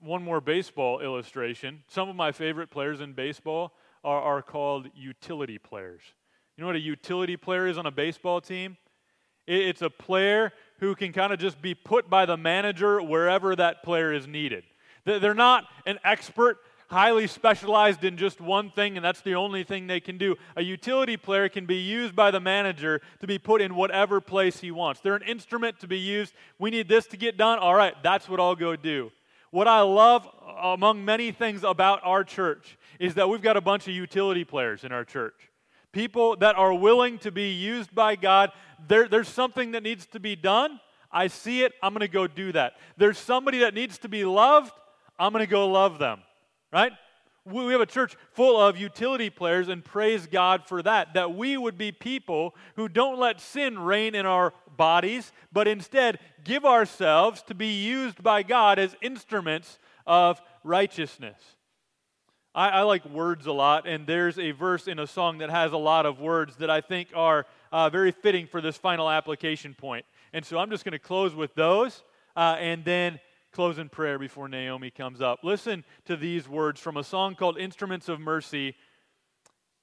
one 0.00 0.22
more 0.22 0.40
baseball 0.40 1.00
illustration. 1.00 1.82
Some 1.88 2.08
of 2.08 2.16
my 2.16 2.32
favorite 2.32 2.70
players 2.70 3.00
in 3.00 3.12
baseball 3.12 3.72
are, 4.04 4.20
are 4.20 4.42
called 4.42 4.88
utility 4.94 5.58
players. 5.58 6.02
You 6.56 6.62
know 6.62 6.68
what 6.68 6.76
a 6.76 6.80
utility 6.80 7.36
player 7.36 7.66
is 7.66 7.76
on 7.76 7.86
a 7.86 7.90
baseball 7.90 8.40
team? 8.40 8.76
It, 9.46 9.60
it's 9.66 9.82
a 9.82 9.90
player 9.90 10.52
who 10.80 10.94
can 10.94 11.12
kind 11.12 11.32
of 11.32 11.38
just 11.38 11.60
be 11.60 11.74
put 11.74 12.08
by 12.08 12.26
the 12.26 12.36
manager 12.36 13.02
wherever 13.02 13.56
that 13.56 13.82
player 13.82 14.12
is 14.12 14.26
needed. 14.26 14.64
They're 15.04 15.34
not 15.34 15.64
an 15.86 15.98
expert, 16.02 16.58
highly 16.88 17.26
specialized 17.28 18.04
in 18.04 18.16
just 18.16 18.40
one 18.40 18.70
thing, 18.70 18.96
and 18.96 19.04
that's 19.04 19.20
the 19.20 19.34
only 19.34 19.62
thing 19.62 19.86
they 19.86 20.00
can 20.00 20.18
do. 20.18 20.34
A 20.56 20.62
utility 20.62 21.16
player 21.16 21.48
can 21.48 21.64
be 21.64 21.76
used 21.76 22.16
by 22.16 22.30
the 22.30 22.40
manager 22.40 23.00
to 23.20 23.26
be 23.26 23.38
put 23.38 23.62
in 23.62 23.76
whatever 23.76 24.20
place 24.20 24.60
he 24.60 24.72
wants. 24.72 25.00
They're 25.00 25.14
an 25.14 25.22
instrument 25.22 25.78
to 25.80 25.86
be 25.86 25.98
used. 25.98 26.34
We 26.58 26.70
need 26.70 26.88
this 26.88 27.06
to 27.08 27.16
get 27.16 27.36
done. 27.36 27.60
All 27.60 27.74
right, 27.74 27.94
that's 28.02 28.28
what 28.28 28.40
I'll 28.40 28.56
go 28.56 28.74
do. 28.74 29.12
What 29.56 29.68
I 29.68 29.80
love 29.80 30.28
among 30.60 31.02
many 31.02 31.32
things 31.32 31.64
about 31.64 32.00
our 32.04 32.24
church 32.24 32.76
is 33.00 33.14
that 33.14 33.30
we've 33.30 33.40
got 33.40 33.56
a 33.56 33.62
bunch 33.62 33.88
of 33.88 33.94
utility 33.94 34.44
players 34.44 34.84
in 34.84 34.92
our 34.92 35.02
church. 35.02 35.50
People 35.92 36.36
that 36.40 36.56
are 36.56 36.74
willing 36.74 37.16
to 37.20 37.32
be 37.32 37.52
used 37.52 37.94
by 37.94 38.16
God. 38.16 38.52
There, 38.86 39.08
there's 39.08 39.30
something 39.30 39.70
that 39.70 39.82
needs 39.82 40.04
to 40.08 40.20
be 40.20 40.36
done. 40.36 40.78
I 41.10 41.28
see 41.28 41.62
it. 41.62 41.72
I'm 41.82 41.94
going 41.94 42.00
to 42.00 42.06
go 42.06 42.26
do 42.26 42.52
that. 42.52 42.74
There's 42.98 43.16
somebody 43.16 43.60
that 43.60 43.72
needs 43.72 43.96
to 44.00 44.10
be 44.10 44.26
loved. 44.26 44.72
I'm 45.18 45.32
going 45.32 45.42
to 45.42 45.50
go 45.50 45.66
love 45.66 45.98
them. 45.98 46.20
Right? 46.70 46.92
We 47.46 47.72
have 47.72 47.80
a 47.80 47.86
church 47.86 48.16
full 48.32 48.60
of 48.60 48.76
utility 48.76 49.30
players, 49.30 49.68
and 49.68 49.84
praise 49.84 50.26
God 50.26 50.64
for 50.66 50.82
that. 50.82 51.14
That 51.14 51.34
we 51.34 51.56
would 51.56 51.78
be 51.78 51.92
people 51.92 52.56
who 52.74 52.88
don't 52.88 53.20
let 53.20 53.40
sin 53.40 53.78
reign 53.78 54.16
in 54.16 54.26
our 54.26 54.52
bodies, 54.76 55.32
but 55.52 55.68
instead 55.68 56.18
give 56.42 56.64
ourselves 56.64 57.42
to 57.42 57.54
be 57.54 57.68
used 57.68 58.20
by 58.22 58.42
God 58.42 58.80
as 58.80 58.96
instruments 59.00 59.78
of 60.06 60.40
righteousness. 60.64 61.38
I, 62.52 62.70
I 62.70 62.82
like 62.82 63.04
words 63.04 63.46
a 63.46 63.52
lot, 63.52 63.86
and 63.86 64.06
there's 64.06 64.38
a 64.38 64.50
verse 64.50 64.88
in 64.88 64.98
a 64.98 65.06
song 65.06 65.38
that 65.38 65.50
has 65.50 65.72
a 65.72 65.76
lot 65.76 66.04
of 66.04 66.18
words 66.18 66.56
that 66.56 66.70
I 66.70 66.80
think 66.80 67.08
are 67.14 67.46
uh, 67.70 67.90
very 67.90 68.10
fitting 68.10 68.46
for 68.46 68.60
this 68.60 68.76
final 68.76 69.08
application 69.08 69.74
point. 69.74 70.04
And 70.32 70.44
so 70.44 70.58
I'm 70.58 70.70
just 70.70 70.84
going 70.84 70.92
to 70.92 70.98
close 70.98 71.34
with 71.34 71.54
those, 71.54 72.02
uh, 72.34 72.56
and 72.58 72.84
then 72.84 73.20
close 73.56 73.78
in 73.78 73.88
prayer 73.88 74.18
before 74.18 74.50
Naomi 74.50 74.90
comes 74.90 75.22
up. 75.22 75.38
Listen 75.42 75.82
to 76.04 76.14
these 76.14 76.46
words 76.46 76.78
from 76.78 76.98
a 76.98 77.02
song 77.02 77.34
called 77.34 77.56
Instruments 77.56 78.06
of 78.06 78.20
Mercy. 78.20 78.76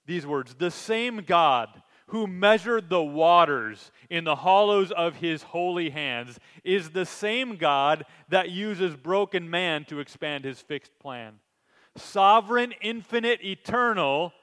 These 0.05 0.27
words 0.27 0.53
The 0.53 0.69
same 0.69 1.23
God 1.25 1.81
who 2.05 2.27
measured 2.27 2.87
the 2.87 3.01
waters 3.01 3.91
in 4.11 4.25
the 4.25 4.35
hollows 4.35 4.91
of 4.91 5.15
his 5.15 5.41
holy 5.41 5.89
hands 5.89 6.39
is 6.63 6.91
the 6.91 7.07
same 7.07 7.55
God 7.55 8.05
that 8.29 8.51
uses 8.51 8.95
broken 8.95 9.49
man 9.49 9.85
to 9.85 9.99
expand 9.99 10.43
his 10.43 10.59
fixed 10.59 10.99
plan. 10.99 11.39
Sovereign, 11.97 12.75
infinite, 12.79 13.43
eternal, 13.43 14.33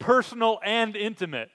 personal, 0.00 0.58
and 0.64 0.96
intimate. 0.96 1.50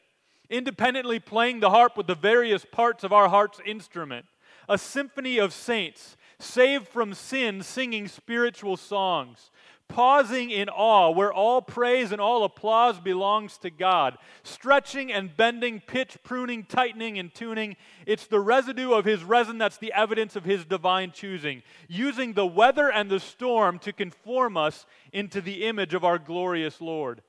Independently 0.49 1.19
playing 1.19 1.59
the 1.59 1.71
harp 1.71 1.97
with 1.97 2.07
the 2.07 2.15
various 2.15 2.63
parts 2.63 3.03
of 3.03 3.11
our 3.11 3.27
heart's 3.27 3.59
instrument. 3.65 4.25
A 4.69 4.77
symphony 4.77 5.37
of 5.37 5.51
saints 5.51 6.15
saved 6.39 6.87
from 6.87 7.13
sin, 7.13 7.61
singing 7.63 8.07
spiritual 8.07 8.77
songs, 8.77 9.51
pausing 9.87 10.49
in 10.51 10.67
awe 10.69 11.11
where 11.11 11.31
all 11.31 11.61
praise 11.61 12.11
and 12.11 12.19
all 12.19 12.43
applause 12.43 12.99
belongs 12.99 13.57
to 13.59 13.69
God, 13.69 14.17
stretching 14.43 15.11
and 15.11 15.35
bending, 15.35 15.79
pitch, 15.79 16.17
pruning, 16.23 16.63
tightening, 16.63 17.19
and 17.19 17.33
tuning. 17.33 17.75
It's 18.05 18.27
the 18.27 18.39
residue 18.39 18.93
of 18.93 19.05
His 19.05 19.23
resin 19.23 19.57
that's 19.57 19.77
the 19.77 19.93
evidence 19.93 20.35
of 20.35 20.45
His 20.45 20.65
divine 20.65 21.11
choosing, 21.11 21.61
using 21.87 22.33
the 22.33 22.47
weather 22.47 22.91
and 22.91 23.09
the 23.09 23.19
storm 23.19 23.79
to 23.79 23.93
conform 23.93 24.57
us 24.57 24.85
into 25.13 25.41
the 25.41 25.65
image 25.65 25.93
of 25.93 26.03
our 26.03 26.17
glorious 26.17 26.81
Lord 26.81 27.21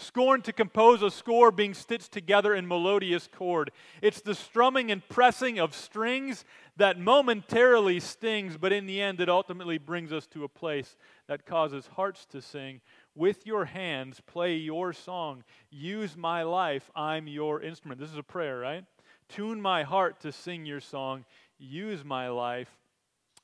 Scorn 0.00 0.40
to 0.42 0.52
compose 0.52 1.02
a 1.02 1.10
score 1.10 1.50
being 1.50 1.74
stitched 1.74 2.10
together 2.10 2.54
in 2.54 2.66
melodious 2.66 3.28
chord. 3.30 3.70
It's 4.00 4.22
the 4.22 4.34
strumming 4.34 4.90
and 4.90 5.06
pressing 5.08 5.58
of 5.58 5.74
strings 5.74 6.44
that 6.80 6.98
momentarily 6.98 8.00
stings, 8.00 8.56
but 8.56 8.72
in 8.72 8.86
the 8.86 9.02
end, 9.02 9.20
it 9.20 9.28
ultimately 9.28 9.76
brings 9.76 10.12
us 10.12 10.26
to 10.26 10.44
a 10.44 10.48
place 10.48 10.96
that 11.28 11.44
causes 11.44 11.86
hearts 11.94 12.24
to 12.26 12.40
sing. 12.40 12.80
With 13.14 13.46
your 13.46 13.66
hands, 13.66 14.20
play 14.26 14.56
your 14.56 14.94
song. 14.94 15.44
Use 15.70 16.16
my 16.16 16.42
life. 16.42 16.90
I'm 16.96 17.28
your 17.28 17.60
instrument. 17.60 18.00
This 18.00 18.10
is 18.10 18.16
a 18.16 18.22
prayer, 18.22 18.58
right? 18.58 18.84
Tune 19.28 19.60
my 19.60 19.82
heart 19.82 20.20
to 20.20 20.32
sing 20.32 20.64
your 20.64 20.80
song. 20.80 21.26
Use 21.58 22.02
my 22.02 22.28
life. 22.28 22.70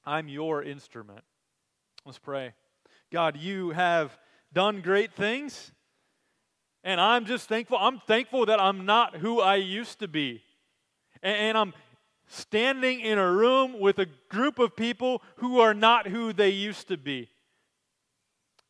I'm 0.07 0.29
your 0.29 0.63
instrument. 0.63 1.23
Let's 2.07 2.19
pray. 2.19 2.55
God, 3.13 3.37
you 3.37 3.71
have 3.71 4.19
done 4.55 4.81
great 4.81 5.13
things. 5.13 5.73
And 6.83 6.99
I'm 7.01 7.27
just 7.27 7.49
thankful. 7.49 7.77
I'm 7.79 8.01
thankful 8.01 8.47
that 8.47 8.61
I'm 8.61 8.87
not 8.87 9.17
who 9.17 9.41
I 9.41 9.57
used 9.57 9.99
to 9.99 10.09
be. 10.09 10.43
And, 11.23 11.59
I'm 11.59 11.75
standing 12.27 13.01
in 13.01 13.19
a 13.19 13.31
room 13.31 13.79
with 13.79 13.99
a 13.99 14.07
group 14.29 14.59
of 14.59 14.77
people 14.77 15.23
who 15.37 15.61
are 15.61 15.75
not 15.75 16.09
who 16.09 16.33
they 16.33 16.51
used 16.51 16.89
to 16.89 16.97
be. 16.97 17.29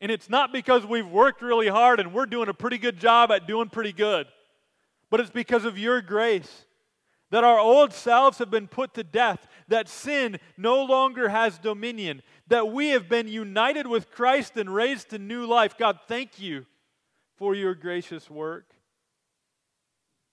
And 0.00 0.10
it's 0.10 0.28
not 0.28 0.52
because 0.52 0.84
we've 0.84 1.08
worked 1.08 1.40
really 1.40 1.68
hard 1.68 2.00
and 2.00 2.12
we're 2.12 2.26
doing 2.26 2.48
a 2.48 2.54
pretty 2.54 2.78
good 2.78 2.98
job 2.98 3.32
at 3.32 3.46
doing 3.46 3.70
pretty 3.70 3.92
good, 3.92 4.26
but 5.10 5.20
it's 5.20 5.30
because 5.30 5.64
of 5.64 5.78
your 5.78 6.02
grace 6.02 6.66
that 7.30 7.44
our 7.44 7.58
old 7.58 7.92
selves 7.92 8.38
have 8.38 8.50
been 8.50 8.68
put 8.68 8.94
to 8.94 9.02
death, 9.02 9.48
that 9.68 9.88
sin 9.88 10.38
no 10.56 10.84
longer 10.84 11.28
has 11.28 11.58
dominion, 11.58 12.22
that 12.46 12.68
we 12.68 12.90
have 12.90 13.08
been 13.08 13.26
united 13.26 13.86
with 13.86 14.10
Christ 14.10 14.56
and 14.56 14.72
raised 14.72 15.10
to 15.10 15.18
new 15.18 15.44
life. 15.44 15.76
God, 15.76 15.98
thank 16.06 16.38
you 16.38 16.66
for 17.36 17.54
your 17.54 17.74
gracious 17.74 18.30
work. 18.30 18.72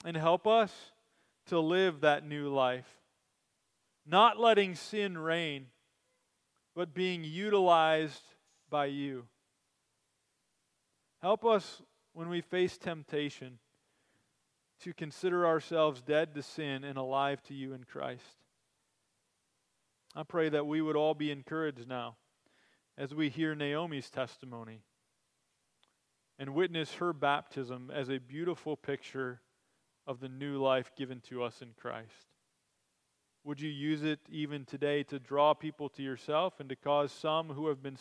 And 0.06 0.16
help 0.16 0.46
us 0.46 0.72
to 1.48 1.60
live 1.60 2.02
that 2.02 2.28
new 2.28 2.50
life, 2.50 2.86
not 4.06 4.40
letting 4.40 4.76
sin 4.76 5.18
reign, 5.18 5.68
but 6.76 6.94
being 6.94 7.24
utilized 7.24 8.22
by 8.70 8.86
you. 8.86 9.26
Help 11.22 11.46
us 11.46 11.82
when 12.14 12.30
we 12.30 12.42
face 12.42 12.78
temptation 12.78 13.60
to 14.82 14.94
consider 14.94 15.48
ourselves 15.48 16.02
dead 16.02 16.36
to 16.36 16.42
sin 16.42 16.84
and 16.84 16.98
alive 16.98 17.42
to 17.44 17.54
you 17.54 17.74
in 17.74 17.84
Christ. 17.84 18.44
I 20.16 20.24
pray 20.24 20.50
that 20.50 20.68
we 20.68 20.82
would 20.82 20.96
all 20.96 21.14
be 21.14 21.32
encouraged 21.32 21.88
now 21.88 22.18
as 22.98 23.16
we 23.16 23.30
hear 23.30 23.56
Naomi's 23.56 24.10
testimony 24.10 24.82
and 26.38 26.54
witness 26.54 26.96
her 26.96 27.14
baptism 27.14 27.92
as 27.94 28.10
a 28.10 28.18
beautiful 28.20 28.76
picture 28.76 29.42
of 30.06 30.20
the 30.20 30.30
new 30.30 30.58
life 30.58 30.92
given 30.96 31.22
to 31.22 31.42
us 31.44 31.62
in 31.62 31.70
Christ. 31.80 32.33
Would 33.46 33.60
you 33.60 33.70
use 33.70 34.04
it 34.04 34.22
even 34.32 34.64
today 34.64 35.04
to 35.04 35.20
draw 35.20 35.54
people 35.54 35.90
to 35.90 36.02
yourself 36.02 36.62
and 36.62 36.70
to 36.70 36.78
cause 36.78 37.12
some 37.12 37.50
who 37.50 37.68
have 37.68 37.84
been 37.84 37.92